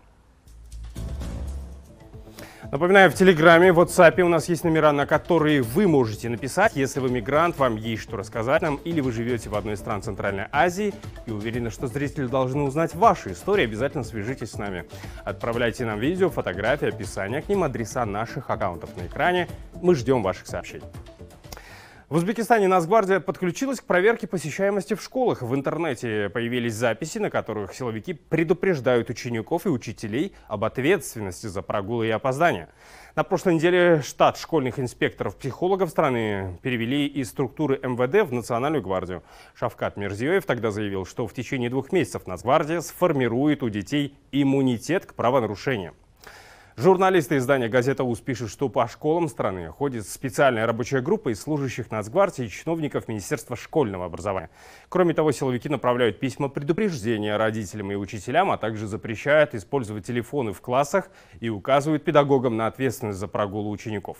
Напоминаю, 2.73 3.11
в 3.11 3.13
Телеграме, 3.13 3.71
в 3.71 3.79
WhatsApp 3.79 4.19
у 4.21 4.29
нас 4.29 4.49
есть 4.49 4.63
номера, 4.63 4.91
на 4.93 5.05
которые 5.05 5.61
вы 5.61 5.87
можете 5.87 6.27
написать, 6.27 6.71
если 6.73 6.99
вы 7.01 7.11
мигрант, 7.11 7.59
вам 7.59 7.75
есть 7.75 8.01
что 8.01 8.17
рассказать 8.17 8.63
нам, 8.63 8.77
или 8.77 8.99
вы 8.99 9.11
живете 9.11 9.47
в 9.47 9.55
одной 9.55 9.75
из 9.75 9.79
стран 9.79 10.01
Центральной 10.01 10.45
Азии 10.51 10.91
и 11.27 11.31
уверены, 11.31 11.69
что 11.69 11.85
зрители 11.85 12.25
должны 12.25 12.63
узнать 12.63 12.95
ваши 12.95 13.33
истории, 13.33 13.65
обязательно 13.65 14.03
свяжитесь 14.03 14.49
с 14.49 14.57
нами. 14.57 14.85
Отправляйте 15.23 15.85
нам 15.85 15.99
видео, 15.99 16.31
фотографии, 16.31 16.87
описание 16.87 17.43
к 17.43 17.47
ним, 17.47 17.61
адреса 17.61 18.07
наших 18.07 18.49
аккаунтов 18.49 18.89
на 18.97 19.05
экране. 19.05 19.47
Мы 19.79 19.93
ждем 19.93 20.23
ваших 20.23 20.47
сообщений. 20.47 20.87
В 22.13 22.17
Узбекистане 22.17 22.67
Нацгвардия 22.67 23.19
подключилась 23.19 23.81
к 23.81 23.85
проверке 23.85 24.27
посещаемости 24.27 24.93
в 24.93 25.01
школах. 25.01 25.41
В 25.41 25.55
интернете 25.55 26.29
появились 26.29 26.75
записи, 26.75 27.17
на 27.17 27.31
которых 27.31 27.73
силовики 27.73 28.13
предупреждают 28.13 29.09
учеников 29.09 29.65
и 29.65 29.69
учителей 29.69 30.35
об 30.47 30.63
ответственности 30.63 31.47
за 31.47 31.63
прогулы 31.63 32.05
и 32.05 32.11
опоздания. 32.11 32.69
На 33.15 33.23
прошлой 33.23 33.55
неделе 33.55 34.03
штат 34.03 34.37
школьных 34.37 34.77
инспекторов-психологов 34.77 35.89
страны 35.89 36.59
перевели 36.61 37.07
из 37.07 37.29
структуры 37.29 37.79
МВД 37.81 38.29
в 38.29 38.31
Национальную 38.31 38.83
гвардию. 38.83 39.23
Шавкат 39.55 39.97
Мирзиёев 39.97 40.45
тогда 40.45 40.69
заявил, 40.69 41.07
что 41.07 41.25
в 41.25 41.33
течение 41.33 41.71
двух 41.71 41.91
месяцев 41.91 42.27
Нацгвардия 42.27 42.81
сформирует 42.81 43.63
у 43.63 43.69
детей 43.69 44.15
иммунитет 44.31 45.07
к 45.07 45.15
правонарушениям. 45.15 45.95
Журналисты 46.75 47.37
издания 47.37 47.69
«Газета 47.69 48.03
УЗ» 48.03 48.21
пишут, 48.21 48.49
что 48.49 48.67
по 48.67 48.87
школам 48.87 49.27
страны 49.27 49.69
ходит 49.69 50.07
специальная 50.07 50.65
рабочая 50.65 51.01
группа 51.01 51.29
из 51.29 51.39
служащих 51.39 51.91
Нацгвардии 51.91 52.45
и 52.45 52.49
чиновников 52.49 53.07
Министерства 53.07 53.55
школьного 53.55 54.05
образования. 54.05 54.49
Кроме 54.89 55.13
того, 55.13 55.31
силовики 55.31 55.69
направляют 55.69 56.19
письма 56.19 56.49
предупреждения 56.49 57.37
родителям 57.37 57.91
и 57.91 57.95
учителям, 57.95 58.49
а 58.49 58.57
также 58.57 58.87
запрещают 58.87 59.53
использовать 59.53 60.07
телефоны 60.07 60.51
в 60.51 60.61
классах 60.61 61.11
и 61.39 61.49
указывают 61.49 62.05
педагогам 62.05 62.57
на 62.57 62.65
ответственность 62.65 63.19
за 63.19 63.27
прогулы 63.27 63.69
учеников. 63.69 64.17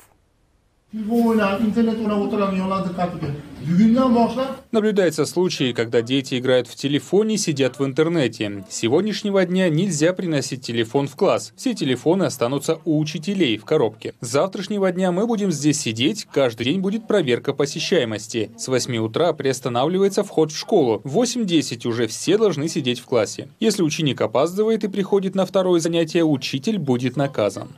Наблюдаются 4.72 5.26
случаи, 5.26 5.72
когда 5.72 6.04
дети 6.04 6.38
играют 6.38 6.68
в 6.68 6.76
телефоне 6.76 7.38
сидят 7.38 7.80
в 7.80 7.86
интернете. 7.86 8.64
С 8.70 8.76
сегодняшнего 8.76 9.44
дня 9.44 9.70
нельзя 9.70 10.14
приносить 10.14 10.62
телефон 10.62 11.08
в 11.08 11.16
класс. 11.16 11.52
Все 11.56 11.74
телефоны 11.74 12.26
останутся 12.26 12.78
у 12.86 13.00
учителей 13.00 13.58
в 13.58 13.66
коробке. 13.66 14.14
С 14.22 14.28
завтрашнего 14.28 14.92
дня 14.92 15.12
мы 15.12 15.26
будем 15.26 15.52
здесь 15.52 15.80
сидеть, 15.80 16.28
каждый 16.32 16.66
день 16.66 16.80
будет 16.80 17.08
проверка 17.08 17.54
посещаемости. 17.54 18.52
С 18.56 18.68
8 18.68 18.96
утра 18.98 19.34
приостанавливается 19.34 20.24
вход 20.24 20.52
в 20.52 20.60
школу. 20.60 21.02
В 21.04 21.18
8.10 21.18 21.88
уже 21.88 22.06
все 22.06 22.38
должны 22.38 22.68
сидеть 22.68 23.00
в 23.00 23.06
классе. 23.06 23.50
Если 23.60 23.82
ученик 23.82 24.22
опаздывает 24.22 24.84
и 24.84 24.90
приходит 24.90 25.34
на 25.34 25.48
второе 25.48 25.80
занятие, 25.80 26.24
учитель 26.24 26.78
будет 26.78 27.18
наказан. 27.18 27.70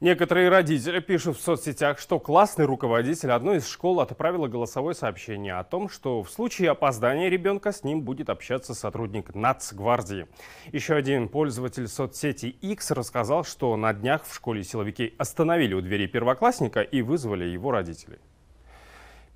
Некоторые 0.00 0.48
родители 0.48 1.00
пишут 1.00 1.38
в 1.38 1.40
соцсетях, 1.40 1.98
что 1.98 2.20
классный 2.20 2.66
руководитель 2.66 3.32
одной 3.32 3.56
из 3.56 3.66
школ 3.66 3.98
отправила 3.98 4.46
голосовое 4.46 4.94
сообщение 4.94 5.54
о 5.54 5.64
том, 5.64 5.88
что 5.88 6.22
в 6.22 6.30
случае 6.30 6.70
опоздания 6.70 7.28
ребенка 7.28 7.72
с 7.72 7.82
ним 7.82 8.02
будет 8.02 8.30
общаться 8.30 8.74
сотрудник 8.74 9.34
Нацгвардии. 9.34 10.28
Еще 10.70 10.94
один 10.94 11.28
пользователь 11.28 11.88
соцсети 11.88 12.46
X 12.46 12.92
рассказал, 12.92 13.42
что 13.42 13.76
на 13.76 13.92
днях 13.92 14.24
в 14.24 14.32
школе 14.32 14.62
силовики 14.62 15.14
остановили 15.18 15.74
у 15.74 15.80
двери 15.80 16.06
первоклассника 16.06 16.80
и 16.80 17.02
вызвали 17.02 17.46
его 17.46 17.72
родителей. 17.72 18.18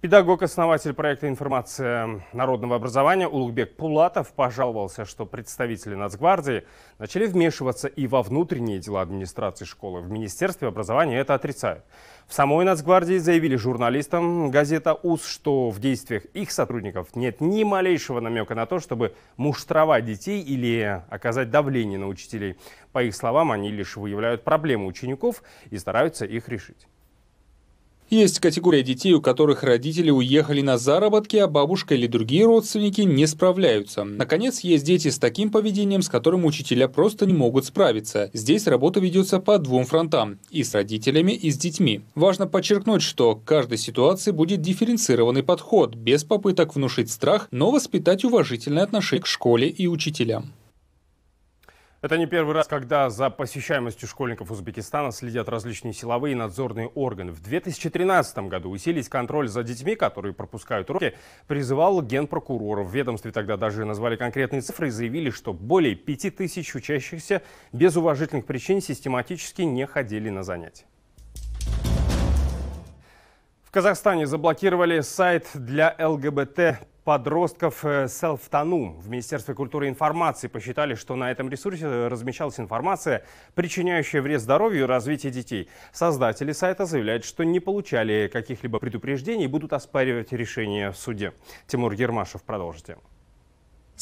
Педагог-основатель 0.02 0.94
проекта 0.94 1.28
«Информация 1.28 2.24
народного 2.32 2.74
образования» 2.74 3.28
Улугбек 3.28 3.76
Пулатов 3.76 4.32
пожаловался, 4.32 5.04
что 5.04 5.26
представители 5.26 5.94
Нацгвардии 5.94 6.64
начали 6.98 7.26
вмешиваться 7.26 7.86
и 7.86 8.08
во 8.08 8.24
внутренние 8.24 8.80
дела 8.80 9.02
администрации 9.02 9.64
школы. 9.64 10.00
В 10.00 10.10
Министерстве 10.10 10.66
образования 10.66 11.20
это 11.20 11.34
отрицают. 11.34 11.84
В 12.26 12.34
самой 12.34 12.64
Нацгвардии 12.64 13.18
заявили 13.18 13.54
журналистам 13.54 14.50
газета 14.50 14.94
УЗ, 14.94 15.24
что 15.24 15.70
в 15.70 15.78
действиях 15.78 16.24
их 16.34 16.50
сотрудников 16.50 17.14
нет 17.14 17.40
ни 17.40 17.62
малейшего 17.62 18.18
намека 18.18 18.56
на 18.56 18.66
то, 18.66 18.80
чтобы 18.80 19.14
муштровать 19.36 20.04
детей 20.04 20.42
или 20.42 21.00
оказать 21.10 21.50
давление 21.50 22.00
на 22.00 22.08
учителей. 22.08 22.58
По 22.90 23.04
их 23.04 23.14
словам, 23.14 23.52
они 23.52 23.70
лишь 23.70 23.96
выявляют 23.96 24.42
проблемы 24.42 24.86
учеников 24.86 25.44
и 25.70 25.78
стараются 25.78 26.24
их 26.24 26.48
решить. 26.48 26.88
Есть 28.12 28.40
категория 28.40 28.82
детей, 28.82 29.14
у 29.14 29.22
которых 29.22 29.62
родители 29.62 30.10
уехали 30.10 30.60
на 30.60 30.76
заработки, 30.76 31.38
а 31.38 31.46
бабушка 31.46 31.94
или 31.94 32.06
другие 32.06 32.44
родственники 32.44 33.00
не 33.00 33.26
справляются. 33.26 34.04
Наконец, 34.04 34.60
есть 34.60 34.84
дети 34.84 35.08
с 35.08 35.18
таким 35.18 35.50
поведением, 35.50 36.02
с 36.02 36.10
которым 36.10 36.44
учителя 36.44 36.88
просто 36.88 37.24
не 37.24 37.32
могут 37.32 37.64
справиться. 37.64 38.28
Здесь 38.34 38.66
работа 38.66 39.00
ведется 39.00 39.40
по 39.40 39.56
двум 39.56 39.86
фронтам– 39.86 40.38
и 40.50 40.62
с 40.62 40.74
родителями, 40.74 41.32
и 41.32 41.50
с 41.50 41.56
детьми. 41.56 42.02
Важно 42.14 42.46
подчеркнуть, 42.46 43.00
что 43.00 43.34
к 43.34 43.44
каждой 43.44 43.78
ситуации 43.78 44.30
будет 44.30 44.60
дифференцированный 44.60 45.42
подход, 45.42 45.94
без 45.94 46.22
попыток 46.22 46.74
внушить 46.74 47.10
страх, 47.10 47.48
но 47.50 47.70
воспитать 47.70 48.24
уважительное 48.24 48.82
отношение 48.82 49.22
к 49.22 49.26
школе 49.26 49.68
и 49.68 49.86
учителям. 49.86 50.52
Это 52.02 52.18
не 52.18 52.26
первый 52.26 52.52
раз, 52.52 52.66
когда 52.66 53.08
за 53.10 53.30
посещаемостью 53.30 54.08
школьников 54.08 54.50
Узбекистана 54.50 55.12
следят 55.12 55.48
различные 55.48 55.92
силовые 55.92 56.32
и 56.32 56.34
надзорные 56.34 56.88
органы. 56.88 57.30
В 57.30 57.40
2013 57.40 58.48
году 58.48 58.70
усилить 58.70 59.08
контроль 59.08 59.46
за 59.46 59.62
детьми, 59.62 59.94
которые 59.94 60.34
пропускают 60.34 60.90
уроки, 60.90 61.14
призывал 61.46 62.02
генпрокурор. 62.02 62.82
В 62.82 62.92
ведомстве 62.92 63.30
тогда 63.30 63.56
даже 63.56 63.84
назвали 63.84 64.16
конкретные 64.16 64.62
цифры 64.62 64.88
и 64.88 64.90
заявили, 64.90 65.30
что 65.30 65.52
более 65.52 65.94
5000 65.94 66.74
учащихся 66.74 67.40
без 67.70 67.94
уважительных 67.94 68.46
причин 68.46 68.80
систематически 68.80 69.62
не 69.62 69.86
ходили 69.86 70.28
на 70.28 70.42
занятия. 70.42 70.86
В 73.62 73.70
Казахстане 73.70 74.26
заблокировали 74.26 75.02
сайт 75.02 75.46
для 75.54 75.94
ЛГБТ 76.00 76.80
подростков 77.04 77.84
э, 77.84 78.08
Селфтану 78.08 78.98
в 79.00 79.08
Министерстве 79.08 79.54
культуры 79.54 79.86
и 79.86 79.88
информации 79.88 80.48
посчитали, 80.48 80.94
что 80.94 81.16
на 81.16 81.30
этом 81.30 81.48
ресурсе 81.48 82.08
размещалась 82.08 82.60
информация, 82.60 83.24
причиняющая 83.54 84.22
вред 84.22 84.40
здоровью 84.40 84.84
и 84.84 84.86
развитию 84.86 85.32
детей. 85.32 85.68
Создатели 85.92 86.52
сайта 86.52 86.84
заявляют, 86.84 87.24
что 87.24 87.44
не 87.44 87.60
получали 87.60 88.30
каких-либо 88.32 88.78
предупреждений 88.78 89.44
и 89.44 89.48
будут 89.48 89.72
оспаривать 89.72 90.32
решение 90.32 90.90
в 90.90 90.96
суде. 90.96 91.32
Тимур 91.66 91.92
Ермашев, 91.92 92.42
продолжите. 92.42 92.96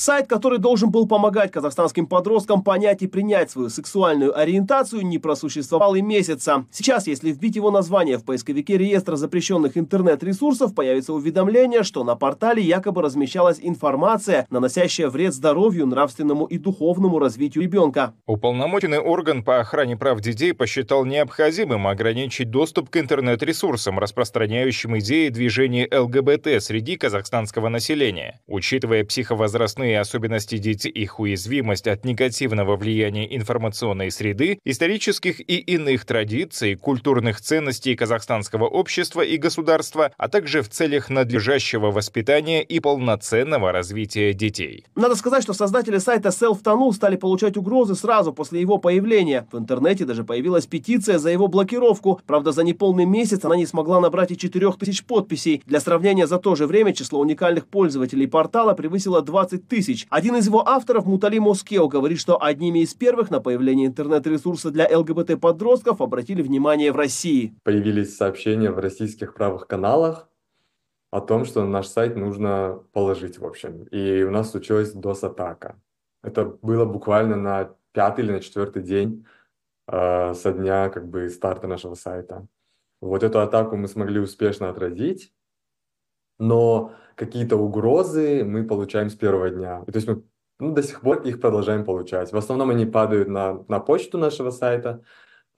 Сайт, 0.00 0.28
который 0.28 0.58
должен 0.58 0.90
был 0.90 1.06
помогать 1.06 1.52
казахстанским 1.52 2.06
подросткам 2.06 2.62
понять 2.62 3.02
и 3.02 3.06
принять 3.06 3.50
свою 3.50 3.68
сексуальную 3.68 4.34
ориентацию, 4.34 5.02
не 5.02 5.18
просуществовал 5.18 5.94
и 5.94 6.00
месяца. 6.00 6.64
Сейчас, 6.70 7.06
если 7.06 7.30
вбить 7.30 7.56
его 7.56 7.70
название 7.70 8.16
в 8.16 8.24
поисковике 8.24 8.78
реестра 8.78 9.16
запрещенных 9.16 9.76
интернет-ресурсов, 9.76 10.74
появится 10.74 11.12
уведомление, 11.12 11.82
что 11.82 12.02
на 12.02 12.16
портале 12.16 12.62
якобы 12.62 13.02
размещалась 13.02 13.58
информация, 13.60 14.46
наносящая 14.48 15.10
вред 15.10 15.34
здоровью, 15.34 15.84
нравственному 15.84 16.46
и 16.46 16.56
духовному 16.56 17.18
развитию 17.18 17.64
ребенка. 17.64 18.14
Уполномоченный 18.24 19.00
орган 19.00 19.44
по 19.44 19.60
охране 19.60 19.98
прав 19.98 20.22
детей 20.22 20.54
посчитал 20.54 21.04
необходимым 21.04 21.86
ограничить 21.86 22.50
доступ 22.50 22.88
к 22.88 22.96
интернет-ресурсам, 22.96 23.98
распространяющим 23.98 24.98
идеи 25.00 25.28
движения 25.28 25.86
ЛГБТ 25.94 26.62
среди 26.62 26.96
казахстанского 26.96 27.68
населения. 27.68 28.40
Учитывая 28.46 29.04
психовозрастные 29.04 29.89
возрастные 29.90 30.00
особенности 30.00 30.58
детей, 30.58 30.90
их 30.90 31.20
уязвимость 31.20 31.86
от 31.86 32.04
негативного 32.04 32.76
влияния 32.76 33.36
информационной 33.36 34.10
среды, 34.10 34.58
исторических 34.64 35.40
и 35.40 35.58
иных 35.58 36.04
традиций, 36.04 36.74
культурных 36.74 37.40
ценностей 37.40 37.96
казахстанского 37.96 38.66
общества 38.66 39.22
и 39.22 39.36
государства, 39.36 40.12
а 40.16 40.28
также 40.28 40.62
в 40.62 40.68
целях 40.68 41.10
надлежащего 41.10 41.90
воспитания 41.90 42.62
и 42.62 42.80
полноценного 42.80 43.72
развития 43.72 44.32
детей. 44.32 44.84
Надо 44.94 45.16
сказать, 45.16 45.42
что 45.42 45.54
создатели 45.54 45.98
сайта 45.98 46.28
Self-Tanu 46.28 46.92
стали 46.92 47.16
получать 47.16 47.56
угрозы 47.56 47.94
сразу 47.94 48.32
после 48.32 48.60
его 48.60 48.78
появления. 48.78 49.46
В 49.52 49.58
интернете 49.58 50.04
даже 50.04 50.24
появилась 50.24 50.66
петиция 50.66 51.18
за 51.18 51.30
его 51.30 51.48
блокировку. 51.48 52.20
Правда, 52.26 52.52
за 52.52 52.62
неполный 52.62 53.06
месяц 53.06 53.44
она 53.44 53.56
не 53.56 53.66
смогла 53.66 54.00
набрать 54.00 54.30
и 54.30 54.36
4000 54.36 55.04
подписей. 55.04 55.62
Для 55.66 55.80
сравнения, 55.80 56.26
за 56.26 56.38
то 56.38 56.54
же 56.54 56.66
время 56.66 56.92
число 56.92 57.20
уникальных 57.20 57.66
пользователей 57.66 58.26
портала 58.26 58.74
превысило 58.74 59.22
20 59.22 59.68
тысяч. 59.70 60.06
Один 60.10 60.36
из 60.36 60.46
его 60.46 60.68
авторов, 60.68 61.06
Мутали 61.06 61.38
Москео, 61.38 61.88
говорит, 61.88 62.18
что 62.20 62.42
одними 62.42 62.80
из 62.80 62.92
первых 62.92 63.30
на 63.30 63.40
появление 63.40 63.86
интернет-ресурса 63.86 64.70
для 64.70 64.86
ЛГБТ-подростков 64.98 66.02
обратили 66.02 66.42
внимание 66.42 66.92
в 66.92 66.96
России. 66.96 67.54
Появились 67.62 68.14
сообщения 68.14 68.70
в 68.70 68.78
российских 68.78 69.32
правых 69.32 69.66
каналах 69.66 70.28
о 71.10 71.20
том, 71.20 71.44
что 71.44 71.64
наш 71.64 71.86
сайт 71.86 72.16
нужно 72.16 72.82
положить, 72.92 73.38
в 73.38 73.46
общем. 73.46 73.84
И 73.84 74.22
у 74.22 74.30
нас 74.30 74.50
случилась 74.50 74.94
DOS-атака. 74.94 75.80
Это 76.22 76.44
было 76.44 76.84
буквально 76.84 77.36
на 77.36 77.70
пятый 77.92 78.24
или 78.24 78.32
на 78.32 78.40
четвертый 78.40 78.82
день 78.82 79.24
э, 79.88 80.34
со 80.34 80.52
дня 80.52 80.90
как 80.90 81.08
бы 81.08 81.28
старта 81.30 81.66
нашего 81.66 81.94
сайта. 81.94 82.46
Вот 83.00 83.22
эту 83.22 83.40
атаку 83.40 83.76
мы 83.76 83.88
смогли 83.88 84.20
успешно 84.20 84.68
отразить, 84.68 85.32
но 86.40 86.92
какие-то 87.14 87.56
угрозы 87.56 88.42
мы 88.44 88.64
получаем 88.64 89.10
с 89.10 89.14
первого 89.14 89.50
дня. 89.50 89.84
И, 89.86 89.92
то 89.92 89.96
есть 89.98 90.08
мы 90.08 90.24
ну, 90.58 90.72
до 90.72 90.82
сих 90.82 91.00
пор 91.00 91.22
их 91.22 91.40
продолжаем 91.40 91.84
получать. 91.84 92.32
В 92.32 92.36
основном 92.36 92.70
они 92.70 92.86
падают 92.86 93.28
на, 93.28 93.64
на 93.68 93.78
почту 93.78 94.18
нашего 94.18 94.50
сайта, 94.50 95.02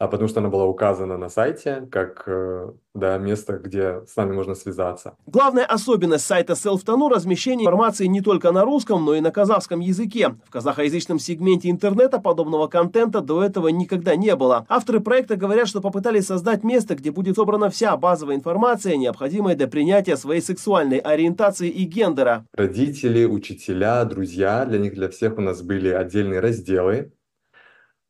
а 0.03 0.09
потому 0.09 0.29
что 0.29 0.41
она 0.41 0.49
была 0.49 0.65
указана 0.65 1.17
на 1.17 1.29
сайте 1.29 1.87
как 1.89 2.25
э, 2.27 2.73
да, 2.93 3.19
место, 3.19 3.53
где 3.59 4.01
с 4.05 4.17
нами 4.17 4.33
можно 4.33 4.57
связаться. 4.57 5.15
Главная 5.27 5.65
особенность 5.65 6.27
сайта 6.27 6.55
Self-Tanu– 6.55 7.09
размещение 7.15 7.67
информации 7.67 8.07
не 8.07 8.21
только 8.21 8.51
на 8.51 8.65
русском, 8.65 9.05
но 9.05 9.15
и 9.15 9.21
на 9.21 9.31
казахском 9.31 9.79
языке. 9.79 10.35
В 10.45 10.51
казахоязычном 10.51 11.21
сегменте 11.21 11.71
интернета 11.71 12.19
подобного 12.19 12.67
контента 12.67 13.21
до 13.21 13.45
этого 13.45 13.69
никогда 13.69 14.17
не 14.17 14.35
было. 14.35 14.67
Авторы 14.69 14.99
проекта 14.99 15.37
говорят, 15.37 15.69
что 15.69 15.81
попытались 15.81 16.27
создать 16.27 16.65
место, 16.65 16.97
где 16.97 17.13
будет 17.13 17.37
собрана 17.37 17.71
вся 17.71 17.97
базовая 17.97 18.35
информация, 18.35 18.97
необходимая 18.97 19.55
для 19.55 19.69
принятия 19.69 20.17
своей 20.17 20.41
сексуальной 20.41 20.99
ориентации 20.99 21.69
и 21.69 21.85
гендера. 21.85 22.45
Родители, 22.55 23.25
учителя, 23.25 24.05
друзья, 24.05 24.65
для 24.65 24.81
них, 24.81 24.95
для 24.95 25.09
всех 25.09 25.39
у 25.39 25.43
нас 25.43 25.63
были 25.63 25.91
отдельные 25.91 26.41
разделы, 26.41 27.13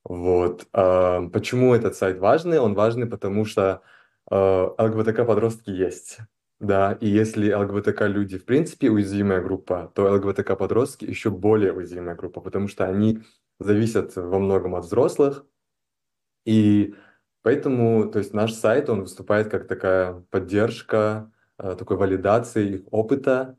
вот. 0.05 0.67
А, 0.73 1.29
почему 1.29 1.75
этот 1.75 1.97
сайт 1.97 2.19
важный? 2.19 2.59
Он 2.59 2.75
важный, 2.75 3.07
потому 3.07 3.45
что 3.45 3.83
а, 4.31 4.75
ЛГБТК-подростки 4.79 5.71
есть. 5.71 6.19
Да, 6.61 6.93
и 7.01 7.09
если 7.09 7.53
ЛГБТК-люди 7.53 8.39
в 8.39 8.45
принципе 8.45 8.91
уязвимая 8.91 9.41
группа, 9.43 9.91
то 9.95 10.05
ЛГБТК-подростки 10.13 11.05
еще 11.05 11.31
более 11.31 11.73
уязвимая 11.73 12.15
группа, 12.15 12.41
потому 12.41 12.69
что 12.69 12.85
они 12.87 13.21
зависят 13.59 14.15
во 14.17 14.39
многом 14.39 14.77
от 14.77 14.85
взрослых. 14.85 15.45
И 16.45 16.95
поэтому, 17.43 18.11
то 18.11 18.19
есть 18.19 18.33
наш 18.33 18.53
сайт, 18.53 18.91
он 18.91 19.03
выступает 19.03 19.51
как 19.51 19.67
такая 19.67 20.25
поддержка, 20.31 21.33
а, 21.59 21.75
такой 21.77 21.97
валидации 21.97 22.75
их 22.75 22.83
опыта, 22.93 23.59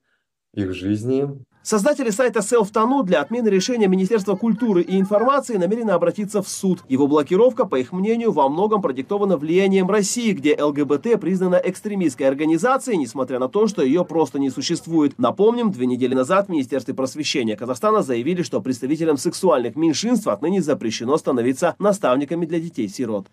их 0.54 0.74
жизни. 0.74 1.28
Создатели 1.64 2.10
сайта 2.10 2.40
Self-Tanu 2.40 3.04
для 3.04 3.22
отмены 3.22 3.48
решения 3.48 3.88
Министерства 3.88 4.36
культуры 4.36 4.82
и 4.82 5.00
информации 5.00 5.56
намерены 5.56 5.92
обратиться 5.92 6.44
в 6.44 6.50
суд. 6.50 6.84
Его 6.90 7.08
блокировка, 7.08 7.64
по 7.64 7.80
их 7.80 7.94
мнению, 7.94 8.34
во 8.34 8.50
многом 8.50 8.82
продиктована 8.82 9.38
влиянием 9.38 9.90
России, 9.90 10.34
где 10.34 10.62
ЛГБТ 10.62 11.22
признана 11.22 11.56
экстремистской 11.56 12.28
организацией, 12.28 12.98
несмотря 12.98 13.40
на 13.40 13.48
то, 13.48 13.68
что 13.68 13.82
ее 13.82 14.04
просто 14.04 14.40
не 14.40 14.50
существует. 14.50 15.18
Напомним, 15.18 15.72
две 15.72 15.86
недели 15.86 16.14
назад 16.14 16.48
в 16.48 16.50
Министерстве 16.50 16.94
просвещения 16.94 17.56
Казахстана 17.56 18.02
заявили, 18.02 18.42
что 18.42 18.60
представителям 18.60 19.16
сексуальных 19.16 19.78
меньшинств 19.78 20.28
отныне 20.28 20.62
запрещено 20.62 21.16
становиться 21.18 21.76
наставниками 21.80 22.46
для 22.46 22.60
детей-сирот. 22.60 23.28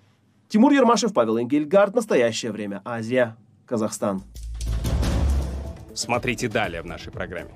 Тимур 0.48 0.70
Ермашев, 0.70 1.12
Павел 1.12 1.38
Энгельгард. 1.38 1.96
Настоящее 1.96 2.52
время. 2.52 2.80
Азия. 2.84 3.36
Казахстан. 3.66 4.22
Смотрите 5.94 6.48
далее 6.48 6.82
в 6.82 6.86
нашей 6.86 7.10
программе. 7.10 7.50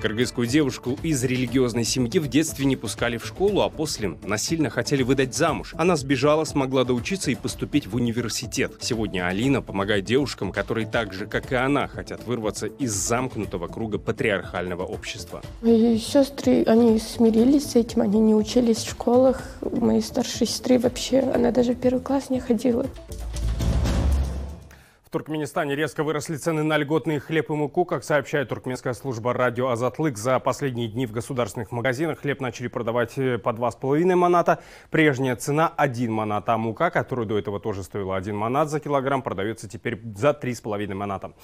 Кыргызскую 0.00 0.46
девушку 0.46 0.98
из 1.02 1.24
религиозной 1.24 1.84
семьи 1.84 2.18
в 2.18 2.28
детстве 2.28 2.66
не 2.66 2.76
пускали 2.76 3.16
в 3.16 3.24
школу, 3.24 3.62
а 3.62 3.70
после 3.70 4.18
насильно 4.22 4.68
хотели 4.68 5.02
выдать 5.02 5.34
замуж. 5.34 5.74
Она 5.78 5.96
сбежала, 5.96 6.44
смогла 6.44 6.84
доучиться 6.84 7.30
и 7.30 7.34
поступить 7.34 7.86
в 7.86 7.96
университет. 7.96 8.74
Сегодня 8.80 9.26
Алина 9.26 9.62
помогает 9.62 10.04
девушкам, 10.04 10.52
которые 10.52 10.86
так 10.86 11.14
же, 11.14 11.26
как 11.26 11.52
и 11.52 11.54
она, 11.54 11.86
хотят 11.88 12.26
вырваться 12.26 12.66
из 12.66 12.92
замкнутого 12.92 13.66
круга 13.66 13.98
патриархального 13.98 14.82
общества. 14.82 15.42
Мои 15.62 15.98
сестры, 15.98 16.64
они 16.64 16.98
смирились 16.98 17.70
с 17.70 17.76
этим, 17.76 18.02
они 18.02 18.20
не 18.20 18.34
учились 18.34 18.84
в 18.84 18.90
школах. 18.90 19.40
У 19.62 19.84
моей 19.84 20.02
старшей 20.02 20.46
сестры 20.46 20.78
вообще, 20.78 21.20
она 21.20 21.50
даже 21.50 21.72
в 21.72 21.80
первый 21.80 22.00
класс 22.00 22.28
не 22.28 22.40
ходила. 22.40 22.86
Туркменистане 25.14 25.76
резко 25.76 26.02
выросли 26.02 26.34
цены 26.34 26.64
на 26.64 26.76
льготный 26.76 27.20
хлеб 27.20 27.48
и 27.48 27.52
муку. 27.52 27.84
Как 27.84 28.02
сообщает 28.02 28.48
туркменская 28.48 28.94
служба 28.94 29.32
радио 29.32 29.68
«Азатлык», 29.68 30.18
за 30.18 30.40
последние 30.40 30.88
дни 30.88 31.06
в 31.06 31.12
государственных 31.12 31.70
магазинах 31.70 32.18
хлеб 32.18 32.40
начали 32.40 32.66
продавать 32.66 33.16
э, 33.16 33.38
по 33.38 33.50
2,5 33.50 34.12
маната. 34.16 34.58
Прежняя 34.90 35.36
цена 35.36 35.72
1 35.76 36.10
манат, 36.10 36.48
а 36.48 36.58
мука, 36.58 36.90
которая 36.90 37.26
до 37.26 37.38
этого 37.38 37.60
тоже 37.60 37.84
стоила 37.84 38.16
1 38.16 38.34
манат 38.34 38.70
за 38.70 38.80
килограмм, 38.80 39.22
продается 39.22 39.68
теперь 39.68 40.00
за 40.16 40.30
3,5 40.30 40.92
маната. 40.94 41.34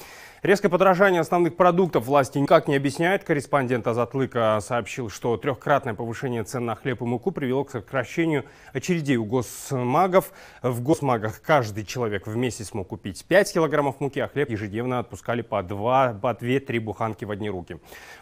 Резкое 0.43 0.71
подорожание 0.71 1.21
основных 1.21 1.57
продуктов 1.57 2.07
власти 2.07 2.39
никак 2.39 2.67
не 2.67 2.77
объясняет. 2.77 3.25
Корреспондент 3.25 3.87
«Азатлыка» 3.87 4.59
сообщил, 4.63 5.11
что 5.11 5.37
трехкратное 5.37 5.93
повышение 5.93 6.45
цен 6.45 6.65
на 6.65 6.77
хлеб 6.77 7.03
и 7.03 7.05
муку 7.05 7.31
привело 7.31 7.65
к 7.65 7.71
сокращению 7.71 8.47
очередей 8.73 9.17
у 9.17 9.27
госмагов. 9.27 10.33
В 10.63 10.81
госмагах 10.81 11.43
каждый 11.43 11.85
человек 11.85 12.27
в 12.27 12.37
месяц 12.37 12.73
мог 12.73 12.89
купить 12.89 13.23
5 13.27 13.53
килограмм 13.53 13.71
килограммов 13.71 14.01
муки, 14.01 14.19
а 14.19 14.29
хлеб 14.29 14.49
ежедневно 14.49 14.99
отпускали 14.99 15.43
по 15.43 15.63
2, 15.63 16.21
по 16.23 16.33
2-3 16.33 16.81
буханки 16.81 17.27
в 17.27 17.31
одни 17.31 17.51
руки. 17.51 17.77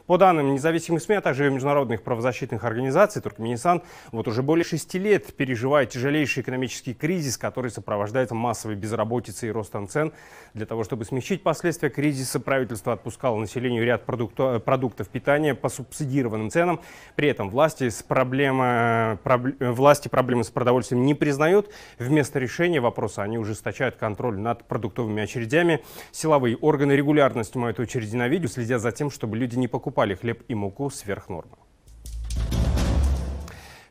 По 0.07 0.18
данным 0.18 0.52
независимых 0.52 1.00
СМИ, 1.00 1.16
а 1.16 1.20
также 1.20 1.48
международных 1.48 2.02
правозащитных 2.02 2.64
организаций, 2.64 3.22
Туркменистан 3.22 3.83
вот 4.11 4.26
уже 4.26 4.42
более 4.42 4.64
6 4.64 4.94
лет 4.94 5.37
переживает 5.37 5.90
тяжелейший 5.90 6.42
экономический 6.42 6.94
кризис, 6.94 7.38
который 7.38 7.70
сопровождается 7.70 8.35
массовой 8.35 8.74
безработицей 8.74 9.50
и 9.50 9.52
ростом 9.52 9.87
цен. 9.87 10.12
Для 10.54 10.66
того, 10.66 10.83
чтобы 10.83 11.04
смягчить 11.04 11.44
последствия 11.44 11.90
кризиса, 11.90 12.07
правительство 12.44 12.92
отпускало 12.92 13.38
населению 13.38 13.84
ряд 13.84 14.04
продуктов, 14.04 14.62
продуктов 14.64 15.08
питания 15.08 15.54
по 15.54 15.68
субсидированным 15.68 16.50
ценам. 16.50 16.80
При 17.16 17.28
этом 17.28 17.50
власти, 17.50 17.88
с 17.88 18.02
проблема, 18.02 19.18
проб, 19.22 19.48
власти 19.60 20.08
проблемы 20.08 20.44
с 20.44 20.50
продовольствием 20.50 21.04
не 21.04 21.14
признают. 21.14 21.70
Вместо 21.98 22.38
решения 22.38 22.80
вопроса 22.80 23.22
они 23.22 23.38
ужесточают 23.38 23.96
контроль 23.96 24.38
над 24.38 24.64
продуктовыми 24.64 25.22
очередями. 25.22 25.84
Силовые 26.12 26.56
органы 26.56 26.92
регулярно 26.92 27.44
снимают 27.44 27.78
очереди 27.80 28.16
на 28.16 28.28
видео, 28.28 28.48
следя 28.48 28.78
за 28.78 28.92
тем, 28.92 29.10
чтобы 29.10 29.36
люди 29.36 29.56
не 29.56 29.68
покупали 29.68 30.14
хлеб 30.14 30.42
и 30.48 30.54
муку 30.54 30.90
сверх 30.90 31.28
нормы. 31.28 31.56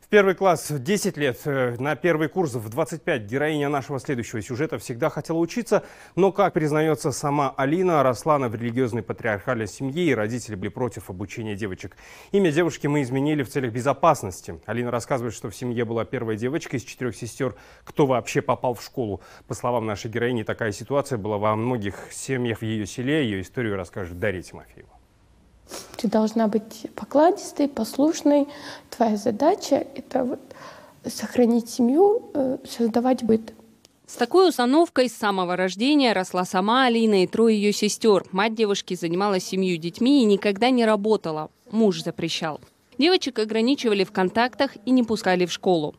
В 0.08 0.10
первый 0.10 0.36
класс 0.36 0.70
в 0.70 0.82
10 0.82 1.17
лет, 1.17 1.38
э, 1.43 1.76
на 1.80 1.98
первый 1.98 2.30
курс 2.30 2.54
в 2.54 2.70
25 2.70 3.24
героиня 3.24 3.67
нашего 3.67 4.00
следующего 4.00 4.41
сюжета 4.41 4.78
всегда 4.78 5.10
хотела 5.10 5.38
учиться, 5.38 5.84
но, 6.15 6.32
как 6.32 6.54
признается 6.54 7.12
сама 7.12 7.54
Алина, 7.58 8.02
росла 8.04 8.36
она 8.36 8.48
в 8.48 8.56
религиозной 8.56 9.04
патриархальной 9.04 9.67
семье, 9.67 10.06
и 10.06 10.15
родители 10.15 10.56
были 10.56 10.70
против 10.70 11.10
обучения 11.10 11.58
девочек. 11.58 11.98
Имя 12.32 12.54
девушки 12.54 12.88
мы 12.88 13.02
изменили 13.02 13.43
в 13.43 13.50
целях 13.50 13.74
безопасности. 13.74 14.62
Алина 14.65 14.91
рассказывает, 14.91 15.34
что 15.36 15.50
в 15.50 15.56
семье 15.58 15.84
была 15.84 16.06
первая 16.06 16.38
девочка 16.38 16.78
из 16.78 16.84
четырех 16.84 17.13
сестер, 17.13 17.56
кто 17.84 18.06
вообще 18.06 18.41
попал 18.41 18.76
в 18.76 18.82
школу. 18.82 19.20
По 19.46 19.56
словам 19.56 19.86
нашей 19.86 20.10
героини, 20.10 20.43
такая 20.43 20.72
ситуация 20.72 21.17
была 21.17 21.38
во 21.38 21.54
многих 21.58 21.96
семьях 22.12 22.60
в 22.60 22.62
ее 22.62 22.86
селе. 22.86 23.26
Ее 23.26 23.41
историю 23.41 23.76
расскажет 23.76 24.17
Дарья 24.17 24.41
Тимофеева. 24.41 24.97
Ты 25.98 26.08
должна 26.08 26.48
быть 26.48 26.88
покладистой, 26.96 27.68
послушной. 27.68 28.48
Твоя 28.90 29.18
задача— 29.18 29.76
это 29.96 30.24
вот 30.24 30.40
сохранить 31.06 31.70
семью, 31.70 32.30
э, 32.34 32.58
создавать 32.70 33.24
быт. 33.24 33.54
С 34.06 34.16
такой 34.16 34.50
установкой 34.50 35.10
с 35.10 35.16
самого 35.16 35.56
рождения 35.56 36.14
росла 36.14 36.46
сама 36.46 36.86
Алина 36.86 37.24
и 37.24 37.28
трое 37.28 37.60
ее 37.60 37.74
сестер. 37.74 38.26
Мать 38.32 38.56
девушки 38.56 38.94
занималась 38.94 39.44
семью 39.44 39.78
детьми 39.78 40.22
и 40.22 40.26
никогда 40.26 40.70
не 40.70 40.86
работала. 40.86 41.50
Муж 41.72 42.04
запрещал. 42.04 42.62
Девочек 42.98 43.40
ограничивали 43.40 44.04
в 44.04 44.12
контактах 44.12 44.72
и 44.86 44.92
не 44.92 45.04
пускали 45.04 45.46
в 45.46 45.52
школу. 45.52 45.96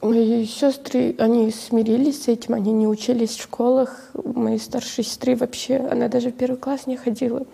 Мои 0.00 0.46
сестры, 0.46 1.14
они 1.18 1.50
смирились 1.50 2.24
с 2.24 2.28
этим, 2.28 2.54
они 2.54 2.72
не 2.72 2.86
учились 2.86 3.36
в 3.36 3.42
школах. 3.42 4.10
Моей 4.14 4.58
старшей 4.58 5.04
сестры 5.04 5.36
вообще, 5.36 5.76
она 5.76 6.08
даже 6.08 6.30
в 6.30 6.32
первый 6.32 6.56
класс 6.56 6.86
не 6.86 6.96
ходила. 6.96 7.46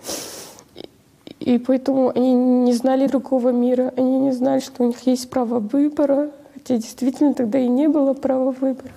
И 1.40 1.58
поэтому 1.58 2.10
они 2.14 2.34
не 2.34 2.74
знали 2.74 3.06
другого 3.06 3.48
мира, 3.48 3.92
они 3.96 4.20
не 4.20 4.32
знали, 4.32 4.60
что 4.60 4.84
у 4.84 4.86
них 4.86 5.06
есть 5.06 5.30
право 5.30 5.58
выбора, 5.58 6.30
хотя 6.54 6.76
действительно 6.76 7.32
тогда 7.32 7.58
и 7.58 7.66
не 7.66 7.88
было 7.88 8.12
права 8.12 8.52
выбора. 8.52 8.90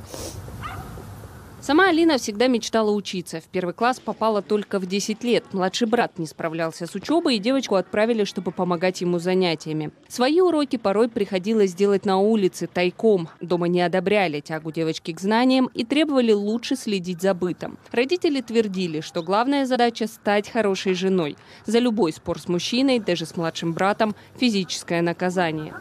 Сама 1.64 1.88
Алина 1.88 2.18
всегда 2.18 2.48
мечтала 2.48 2.92
учиться. 2.92 3.40
В 3.40 3.46
первый 3.46 3.74
класс 3.74 3.98
попала 3.98 4.42
только 4.42 4.80
в 4.80 4.86
10 4.86 5.24
лет. 5.24 5.46
Младший 5.54 5.88
брат 5.88 6.20
не 6.20 6.26
справлялся 6.26 6.86
с 6.88 6.94
учебой, 6.94 7.38
и 7.38 7.40
девочку 7.40 7.76
отправили, 7.76 8.26
чтобы 8.26 8.52
помогать 8.52 9.00
ему 9.00 9.18
занятиями. 9.18 9.92
Свои 10.10 10.42
уроки 10.42 10.76
порой 10.76 11.08
приходилось 11.08 11.74
делать 11.74 12.06
на 12.06 12.18
улице, 12.18 12.68
тайком. 12.68 13.30
Дома 13.40 13.70
не 13.70 13.80
одобряли 13.80 14.42
тягу 14.42 14.74
девочки 14.74 15.14
к 15.14 15.22
знаниям 15.22 15.70
и 15.74 15.86
требовали 15.86 16.34
лучше 16.34 16.76
следить 16.76 17.22
за 17.22 17.34
бытом. 17.34 17.78
Родители 17.94 18.42
твердили, 18.42 19.00
что 19.00 19.24
главная 19.24 19.66
задача– 19.66 20.08
стать 20.08 20.50
хорошей 20.50 20.96
женой. 20.96 21.38
За 21.66 21.80
любой 21.80 22.12
спор 22.12 22.42
с 22.42 22.50
мужчиной, 22.50 23.00
даже 23.00 23.26
с 23.26 23.38
младшим 23.38 23.72
братом, 23.72 24.16
физическое 24.36 25.02
наказание. 25.02 25.74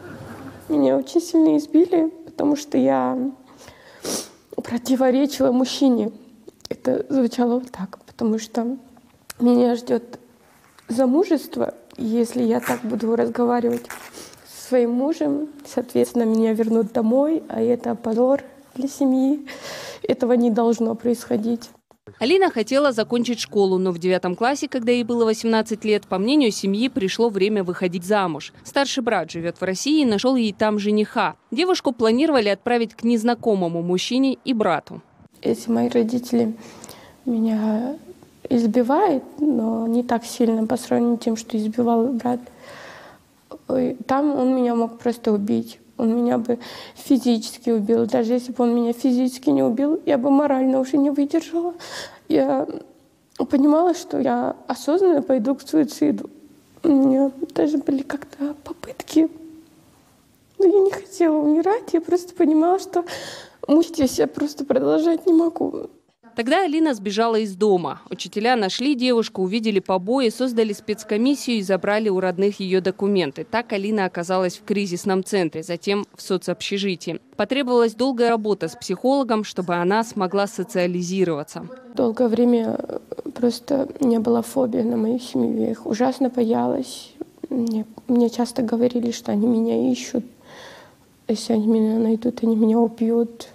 Меня 0.69 0.95
очень 0.95 1.19
сильно 1.19 1.57
избили, 1.57 2.09
потому 2.25 2.55
что 2.55 2.77
я 2.77 3.17
противоречила 4.55 5.51
мужчине. 5.51 6.11
Это 6.69 7.05
звучало 7.09 7.59
вот 7.59 7.71
так, 7.71 7.99
потому 8.05 8.39
что 8.39 8.77
меня 9.39 9.75
ждет 9.75 10.19
замужество, 10.87 11.73
если 11.97 12.43
я 12.43 12.59
так 12.59 12.81
буду 12.81 13.15
разговаривать 13.15 13.85
со 14.47 14.69
своим 14.69 14.91
мужем, 14.91 15.49
соответственно, 15.65 16.23
меня 16.23 16.53
вернут 16.53 16.91
домой, 16.91 17.43
а 17.49 17.61
это 17.61 17.95
позор 17.95 18.43
для 18.75 18.87
семьи. 18.87 19.45
Этого 20.01 20.33
не 20.33 20.49
должно 20.49 20.95
происходить. 20.95 21.69
Алина 22.23 22.49
хотела 22.49 22.93
закончить 22.93 23.41
школу, 23.41 23.77
но 23.77 23.91
в 23.91 23.99
девятом 23.99 24.37
классе, 24.37 24.69
когда 24.69 24.93
ей 24.93 25.03
было 25.03 25.25
18 25.25 25.83
лет, 25.83 26.07
по 26.07 26.17
мнению 26.17 26.51
семьи, 26.51 26.87
пришло 26.87 27.27
время 27.27 27.65
выходить 27.65 28.05
замуж. 28.05 28.53
Старший 28.63 29.03
брат 29.03 29.29
живет 29.29 29.59
в 29.59 29.63
России 29.65 30.03
и 30.03 30.05
нашел 30.05 30.37
ей 30.37 30.53
там 30.53 30.79
жениха. 30.79 31.35
Девушку 31.51 31.91
планировали 31.91 32.47
отправить 32.47 32.93
к 32.93 33.03
незнакомому 33.03 33.81
мужчине 33.81 34.37
и 34.45 34.53
брату. 34.53 35.01
Если 35.41 35.69
мои 35.69 35.89
родители 35.89 36.53
меня 37.25 37.97
избивают, 38.49 39.25
но 39.39 39.85
не 39.87 40.01
так 40.01 40.23
сильно 40.23 40.65
по 40.65 40.77
сравнению 40.77 41.17
с 41.17 41.23
тем, 41.25 41.35
что 41.35 41.57
избивал 41.57 42.07
брат, 42.13 42.39
там 44.07 44.33
он 44.39 44.55
меня 44.55 44.75
мог 44.75 44.97
просто 44.97 45.33
убить. 45.33 45.77
Он 45.97 46.15
меня 46.15 46.37
бы 46.37 46.59
физически 46.95 47.69
убил. 47.69 48.05
Даже 48.05 48.33
если 48.33 48.51
бы 48.51 48.63
он 48.63 48.75
меня 48.75 48.93
физически 48.93 49.49
не 49.49 49.63
убил, 49.63 50.01
я 50.05 50.17
бы 50.17 50.31
морально 50.31 50.79
уже 50.79 50.97
не 50.97 51.11
выдержала. 51.11 51.73
Я 52.27 52.67
понимала, 53.49 53.93
что 53.93 54.19
я 54.19 54.55
осознанно 54.67 55.21
пойду 55.21 55.55
к 55.55 55.61
суициду. 55.61 56.29
У 56.83 56.89
меня 56.89 57.31
даже 57.53 57.77
были 57.77 58.01
как-то 58.01 58.55
попытки. 58.63 59.29
Но 60.57 60.65
я 60.65 60.79
не 60.79 60.91
хотела 60.91 61.37
умирать. 61.37 61.93
Я 61.93 62.01
просто 62.01 62.33
понимала, 62.33 62.79
что 62.79 63.05
мучить 63.67 64.17
я 64.17 64.27
просто 64.27 64.65
продолжать 64.65 65.25
не 65.25 65.33
могу. 65.33 65.89
Тогда 66.35 66.63
Алина 66.63 66.95
сбежала 66.95 67.35
из 67.35 67.55
дома. 67.55 68.01
Учителя 68.09 68.55
нашли 68.55 68.95
девушку, 68.95 69.43
увидели 69.43 69.79
побои, 69.79 70.29
создали 70.29 70.73
спецкомиссию 70.73 71.57
и 71.57 71.61
забрали 71.61 72.09
у 72.09 72.19
родных 72.19 72.59
ее 72.59 72.81
документы. 72.81 73.45
Так 73.49 73.71
Алина 73.71 74.05
оказалась 74.05 74.57
в 74.57 74.63
кризисном 74.63 75.23
центре, 75.23 75.61
затем 75.61 76.05
в 76.15 76.21
соцобщежитии. 76.21 77.19
Потребовалась 77.35 77.93
долгая 77.93 78.29
работа 78.29 78.67
с 78.67 78.75
психологом, 78.75 79.43
чтобы 79.43 79.75
она 79.75 80.03
смогла 80.03 80.47
социализироваться. 80.47 81.67
Долгое 81.93 82.27
время 82.27 82.77
э, 82.79 82.99
просто 83.35 83.87
не 83.99 84.17
было 84.17 84.41
фобии 84.41 84.79
на 84.79 84.97
мою 84.97 85.19
семью. 85.19 85.59
Я 85.59 85.71
их 85.71 85.85
ужасно 85.85 86.29
боялась. 86.29 87.13
Мне, 87.49 87.85
мне 88.07 88.31
часто 88.31 88.63
говорили, 88.63 89.11
что 89.11 89.31
они 89.31 89.45
меня 89.45 89.91
ищут. 89.91 90.25
Если 91.27 91.53
они 91.53 91.67
меня 91.67 91.99
найдут, 91.99 92.43
они 92.43 92.55
меня 92.55 92.79
убьют. 92.79 93.49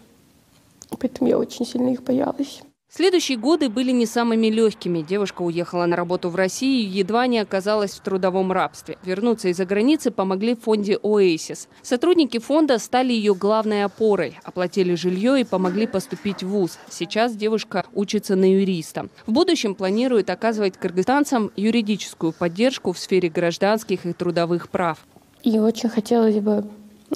Поэтому 0.98 1.28
я 1.28 1.38
очень 1.38 1.66
сильно 1.66 1.88
их 1.88 2.02
боялась. 2.02 2.62
Следующие 2.90 3.36
годы 3.36 3.68
были 3.68 3.92
не 3.92 4.06
самыми 4.06 4.46
легкими. 4.46 5.02
Девушка 5.02 5.42
уехала 5.42 5.84
на 5.84 5.94
работу 5.94 6.30
в 6.30 6.36
Россию 6.36 6.80
и 6.80 6.98
едва 6.98 7.26
не 7.26 7.38
оказалась 7.38 7.92
в 7.92 8.00
трудовом 8.00 8.50
рабстве. 8.50 8.96
Вернуться 9.04 9.48
из-за 9.48 9.66
границы 9.66 10.10
помогли 10.10 10.54
в 10.54 10.62
фонде 10.62 10.98
«Оэсис». 11.02 11.68
Сотрудники 11.82 12.38
фонда 12.38 12.78
стали 12.78 13.12
ее 13.12 13.34
главной 13.34 13.84
опорой, 13.84 14.38
оплатили 14.42 14.94
жилье 14.94 15.38
и 15.38 15.44
помогли 15.44 15.86
поступить 15.86 16.42
в 16.42 16.48
ВУЗ. 16.48 16.78
Сейчас 16.88 17.36
девушка 17.36 17.84
учится 17.92 18.36
на 18.36 18.50
юриста. 18.50 19.08
В 19.26 19.32
будущем 19.32 19.74
планирует 19.74 20.30
оказывать 20.30 20.78
кыргызстанцам 20.78 21.52
юридическую 21.56 22.32
поддержку 22.32 22.92
в 22.92 22.98
сфере 22.98 23.28
гражданских 23.28 24.06
и 24.06 24.14
трудовых 24.14 24.70
прав. 24.70 25.06
И 25.42 25.58
очень 25.58 25.90
хотелось 25.90 26.36
бы 26.36 26.64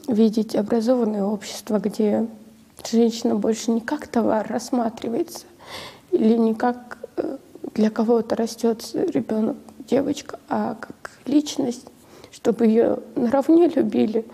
видеть 0.07 0.55
образованное 0.55 1.25
общество, 1.25 1.79
где 1.79 2.29
женщина 2.91 3.37
больше 3.37 3.71
не 3.71 3.81
как 3.81 4.07
товар 4.07 4.47
рассматривается, 4.49 5.47
или 6.13 6.37
не 6.37 6.55
как 6.55 6.99
э, 7.17 7.39
для 7.75 7.91
кого-то 7.91 8.37
растет 8.37 8.89
ребенок, 8.95 9.57
девочка, 9.89 10.39
а 10.49 10.77
как 10.79 11.11
личность, 11.27 11.87
чтобы 12.31 12.67
ее 12.67 12.99
наравне 13.17 13.69
любили. 13.69 14.25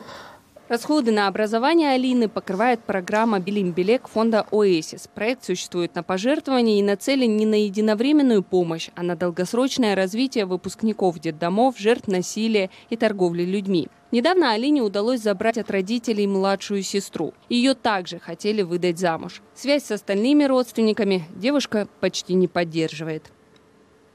Расходы 0.68 1.12
на 1.12 1.28
образование 1.28 1.92
Алины 1.92 2.28
покрывает 2.28 2.84
программа 2.84 3.40
«Билимбелек» 3.40 4.06
фонда 4.06 4.46
«Оэсис». 4.50 5.08
Проект 5.08 5.42
существует 5.44 5.94
на 5.94 6.02
пожертвования 6.02 6.78
и 6.78 6.82
нацелен 6.82 7.38
не 7.38 7.46
на 7.46 7.54
единовременную 7.54 8.42
помощь, 8.42 8.90
а 8.94 9.02
на 9.02 9.16
долгосрочное 9.16 9.94
развитие 9.94 10.44
выпускников 10.44 11.20
детдомов, 11.20 11.78
жертв 11.78 12.08
насилия 12.08 12.68
и 12.90 12.98
торговли 12.98 13.44
людьми. 13.44 13.88
Недавно 14.12 14.52
Алине 14.52 14.82
удалось 14.82 15.22
забрать 15.22 15.56
от 15.56 15.70
родителей 15.70 16.26
младшую 16.26 16.82
сестру. 16.82 17.32
Ее 17.48 17.72
также 17.72 18.18
хотели 18.18 18.60
выдать 18.60 18.98
замуж. 18.98 19.40
Связь 19.54 19.84
с 19.84 19.90
остальными 19.90 20.44
родственниками 20.44 21.24
девушка 21.34 21.88
почти 22.00 22.34
не 22.34 22.46
поддерживает. 22.46 23.32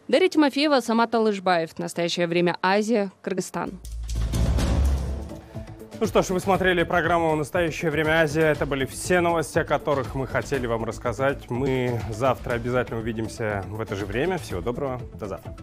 Дарья 0.08 0.30
Тимофеева, 0.30 0.82
Самат 0.82 1.16
Алышбаев. 1.16 1.72
В 1.72 1.80
настоящее 1.80 2.28
время 2.28 2.58
Азия, 2.62 3.12
Кыргызстан. 3.24 3.80
Ну 6.00 6.08
что 6.08 6.22
ж, 6.24 6.30
вы 6.30 6.40
смотрели 6.40 6.84
программу 6.84 7.36
«Настоящее 7.36 7.92
время 7.92 8.22
Азия». 8.22 8.48
Это 8.48 8.66
были 8.66 8.86
все 8.86 9.22
новости, 9.22 9.60
о 9.60 9.64
которых 9.64 10.16
мы 10.16 10.26
хотели 10.28 10.66
вам 10.66 10.86
рассказать. 10.86 11.50
Мы 11.50 12.02
завтра 12.10 12.54
обязательно 12.54 13.00
увидимся 13.00 13.64
в 13.68 13.80
это 13.80 13.96
же 13.96 14.06
время. 14.06 14.38
Всего 14.38 14.60
доброго. 14.60 15.00
До 15.20 15.28
завтра. 15.28 15.54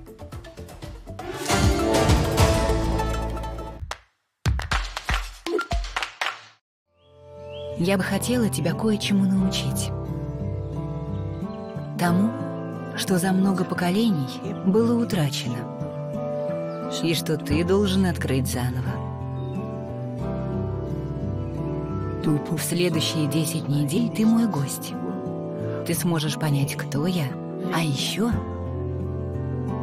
Я 7.76 7.96
бы 7.96 8.04
хотела 8.04 8.48
тебя 8.48 8.72
кое-чему 8.72 9.24
научить. 9.24 9.90
Тому, 11.98 12.30
что 12.96 13.18
за 13.18 13.32
много 13.32 13.64
поколений 13.64 14.54
было 14.66 15.02
утрачено. 15.02 15.58
И 17.02 17.14
что 17.14 17.36
ты 17.36 17.64
должен 17.64 18.06
открыть 18.06 18.46
заново. 18.46 18.99
В 22.22 22.58
следующие 22.58 23.26
10 23.26 23.68
недель 23.68 24.10
ты 24.10 24.26
мой 24.26 24.46
гость. 24.46 24.92
Ты 25.86 25.94
сможешь 25.94 26.34
понять, 26.34 26.76
кто 26.76 27.06
я, 27.06 27.26
а 27.74 27.80
еще 27.82 28.30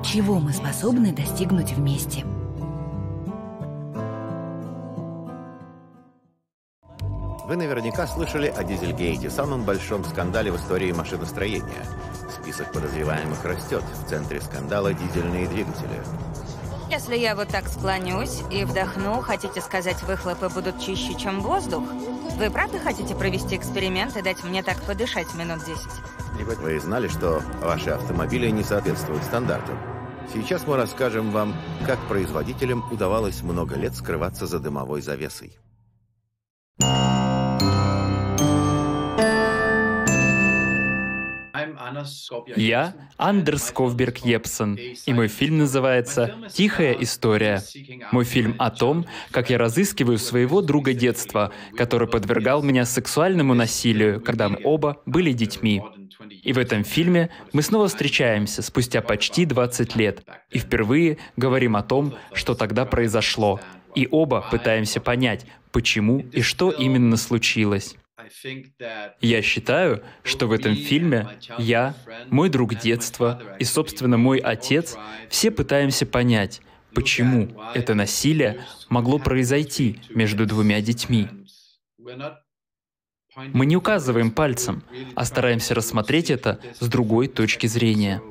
чего 0.04 0.40
мы 0.40 0.54
способны 0.54 1.12
достигнуть 1.12 1.72
вместе. 1.74 2.24
Вы 7.46 7.56
наверняка 7.56 8.06
слышали 8.06 8.48
о 8.48 8.64
Дизельгейте, 8.64 9.30
самом 9.30 9.64
большом 9.64 10.06
скандале 10.06 10.52
в 10.52 10.58
истории 10.58 10.92
машиностроения. 10.92 11.86
Список 12.42 12.72
подозреваемых 12.72 13.44
растет. 13.44 13.84
В 14.06 14.10
центре 14.10 14.42
скандала 14.42 14.94
дизельные 14.94 15.48
двигатели. 15.48 16.02
Если 16.90 17.18
я 17.18 17.36
вот 17.36 17.50
так 17.50 17.68
склонюсь 17.68 18.44
и 18.50 18.64
вдохну, 18.64 19.22
хотите 19.22 19.60
сказать, 19.60 20.02
выхлопы 20.04 20.48
будут 20.50 20.80
чище, 20.80 21.16
чем 21.16 21.42
воздух? 21.42 21.84
Вы 22.38 22.52
правда 22.52 22.78
хотите 22.78 23.16
провести 23.16 23.56
эксперимент 23.56 24.16
и 24.16 24.22
дать 24.22 24.44
мне 24.44 24.62
так 24.62 24.80
подышать 24.84 25.34
минут 25.34 25.66
10? 25.66 25.78
Вы 26.60 26.80
знали, 26.80 27.08
что 27.08 27.42
ваши 27.64 27.90
автомобили 27.90 28.48
не 28.52 28.64
соответствуют 28.64 29.24
стандартам? 29.24 29.80
Сейчас 30.32 30.68
мы 30.68 30.76
расскажем 30.76 31.32
вам, 31.32 31.56
как 31.88 31.98
производителям 32.08 32.84
удавалось 32.92 33.42
много 33.42 33.76
лет 33.76 33.96
скрываться 33.96 34.46
за 34.46 34.60
дымовой 34.60 35.02
завесой. 35.02 35.58
Я 42.56 42.96
Андерс 43.18 43.72
Ковберг 43.72 44.20
Епсон, 44.20 44.76
и 44.76 45.14
мой 45.14 45.28
фильм 45.28 45.60
называется 45.60 46.36
«Тихая 46.52 46.94
история». 46.94 47.62
Мой 48.12 48.26
фильм 48.26 48.56
о 48.60 48.70
том, 48.70 49.06
как 49.32 49.50
я 49.50 49.58
разыскиваю 49.58 50.18
своего 50.18 50.62
друга 50.62 50.94
детства, 50.94 51.52
который 51.76 52.08
подвергал 52.08 52.62
меня 52.64 52.86
сексуальному 52.86 53.54
насилию, 53.54 54.22
когда 54.22 54.50
мы 54.50 54.60
оба 54.64 55.02
были 55.06 55.32
детьми. 55.34 55.82
И 56.44 56.54
в 56.54 56.58
этом 56.58 56.84
фильме 56.84 57.30
мы 57.54 57.62
снова 57.62 57.88
встречаемся 57.88 58.62
спустя 58.62 59.02
почти 59.02 59.46
20 59.46 59.96
лет 59.96 60.24
и 60.52 60.60
впервые 60.60 61.18
говорим 61.36 61.76
о 61.76 61.84
том, 61.84 62.14
что 62.34 62.56
тогда 62.56 62.86
произошло, 62.86 63.60
и 63.96 64.08
оба 64.10 64.46
пытаемся 64.52 65.00
понять, 65.00 65.46
почему 65.72 66.20
и 66.32 66.42
что 66.42 66.72
именно 66.72 67.18
случилось. 67.18 67.96
Я 69.22 69.42
считаю, 69.42 70.04
что 70.24 70.48
в 70.48 70.52
этом 70.52 70.76
фильме 70.76 71.28
я, 71.58 71.96
мой 72.30 72.50
друг 72.50 72.76
детства 72.76 73.42
и, 73.60 73.64
собственно, 73.64 74.18
мой 74.18 74.40
отец 74.40 74.98
все 75.30 75.52
пытаемся 75.52 76.06
понять, 76.06 76.62
почему 76.94 77.50
это 77.74 77.94
насилие 77.94 78.66
могло 78.90 79.20
произойти 79.20 80.00
между 80.10 80.46
двумя 80.46 80.82
детьми. 80.82 81.28
Мы 83.54 83.66
не 83.68 83.78
указываем 83.78 84.32
пальцем, 84.32 84.84
а 85.16 85.26
стараемся 85.26 85.76
рассмотреть 85.76 86.32
это 86.32 86.60
с 86.80 86.88
другой 86.88 87.28
точки 87.28 87.68
зрения. 87.68 88.22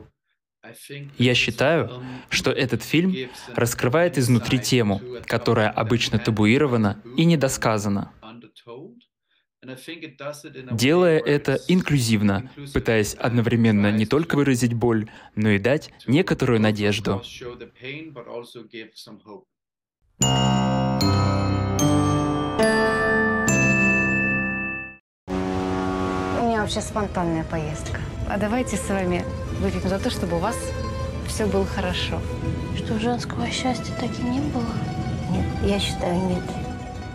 Я 1.16 1.34
считаю, 1.34 2.02
что 2.28 2.50
этот 2.50 2.82
фильм 2.82 3.14
раскрывает 3.54 4.18
изнутри 4.18 4.58
тему, 4.58 5.00
которая 5.26 5.70
обычно 5.70 6.18
табуирована 6.18 7.00
и 7.16 7.24
недосказана. 7.24 8.12
Делая 10.72 11.18
это 11.18 11.58
инклюзивно, 11.68 12.50
пытаясь 12.72 13.14
одновременно 13.14 13.90
не 13.90 14.06
только 14.06 14.36
выразить 14.36 14.74
боль, 14.74 15.08
но 15.34 15.50
и 15.50 15.58
дать 15.58 15.90
некоторую 16.06 16.60
надежду. 16.60 17.22
У 26.38 26.48
меня 26.48 26.60
вообще 26.62 26.80
спонтанная 26.80 27.44
поездка. 27.44 28.00
А 28.28 28.38
давайте 28.38 28.76
с 28.76 28.88
вами 28.88 29.24
выпьем 29.60 29.88
за 29.88 29.98
то, 29.98 30.10
чтобы 30.10 30.36
у 30.36 30.40
вас 30.40 30.56
все 31.26 31.46
было 31.46 31.66
хорошо. 31.66 32.20
Что 32.76 32.98
женского 32.98 33.50
счастья 33.50 33.94
так 34.00 34.10
и 34.18 34.22
не 34.22 34.40
было? 34.40 34.64
Нет, 35.30 35.46
я 35.64 35.78
считаю, 35.78 36.14
нет. 36.28 36.65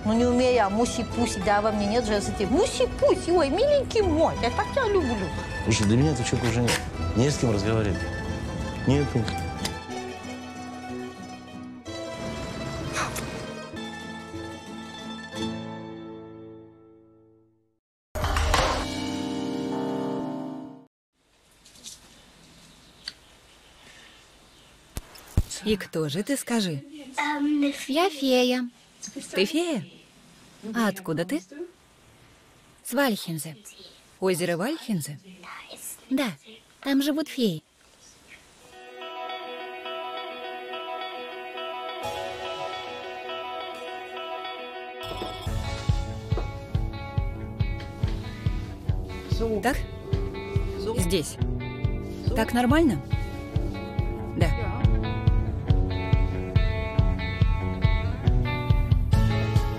Ну 0.03 0.13
не 0.13 0.25
умею 0.25 0.55
я 0.55 0.69
муси-пуси, 0.69 1.41
да, 1.45 1.61
во 1.61 1.71
мне 1.71 1.85
нет 1.85 2.05
женских. 2.05 2.49
Муси-пуси, 2.49 3.29
ой, 3.31 3.49
миленький 3.49 4.01
мой, 4.01 4.33
я 4.41 4.49
так 4.49 4.65
тебя 4.71 4.87
люблю. 4.87 5.15
Слушай, 5.63 5.85
для 5.85 5.97
меня 5.97 6.11
этого 6.11 6.27
человека 6.27 6.49
уже 6.49 6.61
нет. 6.61 6.81
Не 7.15 7.29
с 7.29 7.37
кем 7.37 7.51
разговаривать. 7.51 7.99
Нет. 8.87 9.05
И 25.63 25.77
кто 25.77 26.09
же 26.09 26.23
ты, 26.23 26.35
скажи? 26.37 26.83
Я 27.87 28.09
фея. 28.09 28.67
Ты 29.31 29.45
фея? 29.45 29.83
А 30.75 30.87
откуда 30.87 31.25
ты? 31.25 31.41
С 32.83 32.93
Вальхензе. 32.93 33.57
Озеро 34.19 34.57
Вальхензе? 34.57 35.19
Да, 36.09 36.31
там 36.81 37.01
живут 37.01 37.27
феи. 37.27 37.63
Так? 49.61 49.77
Здесь. 50.97 51.35
Так 52.35 52.53
нормально? 52.53 53.01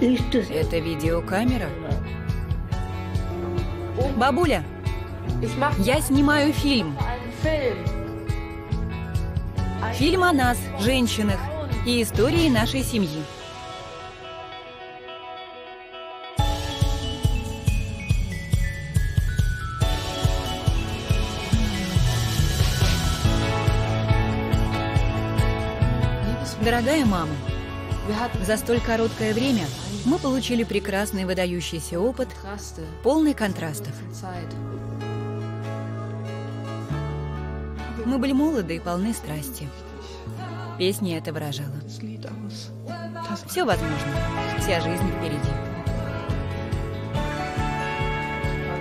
Это 0.02 0.78
видеокамера? 0.78 1.68
Бабуля, 4.16 4.64
я 5.78 6.00
снимаю 6.00 6.52
фильм. 6.52 6.98
Фильм 9.94 10.24
о 10.24 10.32
нас, 10.32 10.58
женщинах, 10.80 11.38
и 11.86 12.02
истории 12.02 12.48
нашей 12.48 12.82
семьи. 12.82 13.22
Дорогая 26.60 27.04
мама, 27.04 27.34
за 28.44 28.56
столь 28.56 28.80
короткое 28.80 29.32
время 29.32 29.64
мы 30.04 30.18
получили 30.18 30.64
прекрасный 30.64 31.24
выдающийся 31.24 32.00
опыт, 32.00 32.28
полный 33.02 33.34
контрастов. 33.34 33.92
Мы 38.04 38.18
были 38.18 38.32
молоды 38.32 38.76
и 38.76 38.80
полны 38.80 39.12
страсти. 39.14 39.68
Песня 40.78 41.18
это 41.18 41.32
выражала. 41.32 41.76
Все 43.46 43.64
возможно. 43.64 44.12
Вся 44.58 44.80
жизнь 44.80 45.08
впереди. 45.18 45.50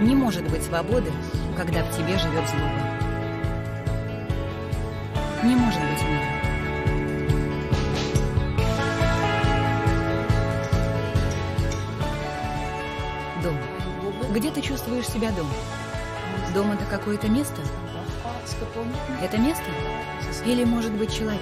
Не 0.01 0.15
может 0.15 0.49
быть 0.49 0.63
свободы, 0.63 1.11
когда 1.55 1.83
в 1.83 1.95
тебе 1.95 2.17
живет 2.17 2.49
злоба. 2.49 2.81
Не 5.43 5.55
может 5.55 5.81
быть 5.81 6.03
мира. 6.03 6.40
Где 14.33 14.49
ты 14.49 14.61
чувствуешь 14.61 15.07
себя 15.07 15.29
дома? 15.31 15.49
Дом 16.53 16.71
это 16.71 16.85
какое-то 16.85 17.27
место? 17.27 17.61
Это 19.21 19.37
место? 19.37 19.63
Или 20.45 20.63
может 20.63 20.93
быть 20.93 21.13
человек? 21.13 21.41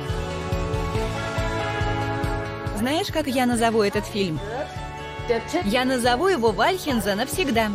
Знаешь, 2.77 3.07
как 3.07 3.27
я 3.27 3.45
назову 3.45 3.83
этот 3.83 4.05
фильм? 4.05 4.39
Я 5.65 5.85
назову 5.85 6.29
его 6.29 6.51
Вальхенза 6.51 7.13
навсегда. 7.13 7.67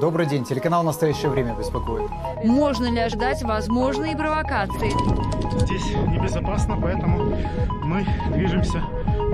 Добрый 0.00 0.26
день. 0.26 0.44
Телеканал 0.44 0.82
«Настоящее 0.82 1.30
время» 1.30 1.54
беспокоит. 1.54 2.10
Можно 2.42 2.86
ли 2.86 2.98
ожидать 2.98 3.42
возможные 3.44 4.16
провокации? 4.16 4.90
Здесь 5.60 5.94
небезопасно, 6.08 6.76
поэтому 6.80 7.36
мы 7.84 8.04
движемся 8.32 8.82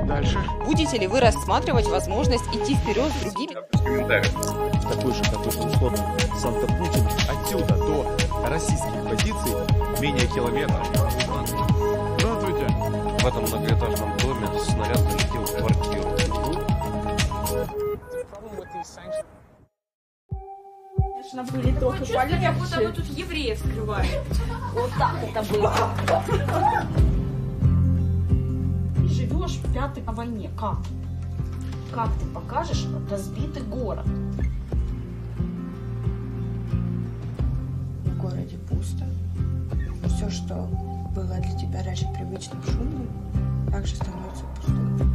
дальше. 0.07 0.39
Будете 0.65 0.99
ли 0.99 1.07
вы 1.07 1.21
рассматривать 1.21 1.87
возможность 1.87 2.47
идти 2.55 2.75
вперед 2.75 3.11
с 3.13 3.21
другими? 3.23 3.55
Такой 4.89 5.13
же, 5.13 5.23
какой 5.25 5.49
условно 5.49 6.17
Санта-Путин 6.37 7.07
отсюда 7.29 7.75
до 7.77 8.49
российских 8.49 9.05
позиций 9.09 9.53
менее 10.01 10.27
километра. 10.27 10.83
Здравствуйте. 12.19 12.67
В 13.21 13.27
этом 13.27 13.43
многоэтажном 13.43 14.17
доме 14.19 14.47
снаряд 14.61 14.99
защитил 14.99 15.45
квартиру. 15.45 16.09
Конечно, 21.31 21.45
были 21.53 21.73
только 21.79 21.99
Чувствуете, 21.99 22.53
будто 22.53 22.81
мы 22.81 22.93
тут 22.93 23.05
евреев 23.07 23.59
скрываем. 23.59 24.25
Вот 24.73 24.91
так 24.99 25.15
это 25.23 25.43
было. 25.53 25.73
Живешь 29.19 29.57
в 29.57 29.73
пятой 29.73 30.05
войне. 30.05 30.49
Как? 30.57 30.79
Как 31.93 32.09
ты 32.21 32.27
покажешь 32.27 32.87
разбитый 33.11 33.63
город? 33.63 34.07
В 38.05 38.17
городе 38.21 38.57
пусто. 38.69 39.05
Все, 40.07 40.31
что 40.31 40.55
было 41.17 41.35
для 41.41 41.59
тебя 41.59 41.83
раньше 41.83 42.07
привычным 42.15 42.63
шумом, 42.63 43.09
также 43.73 43.97
становится 43.97 44.45
пустым. 44.57 45.13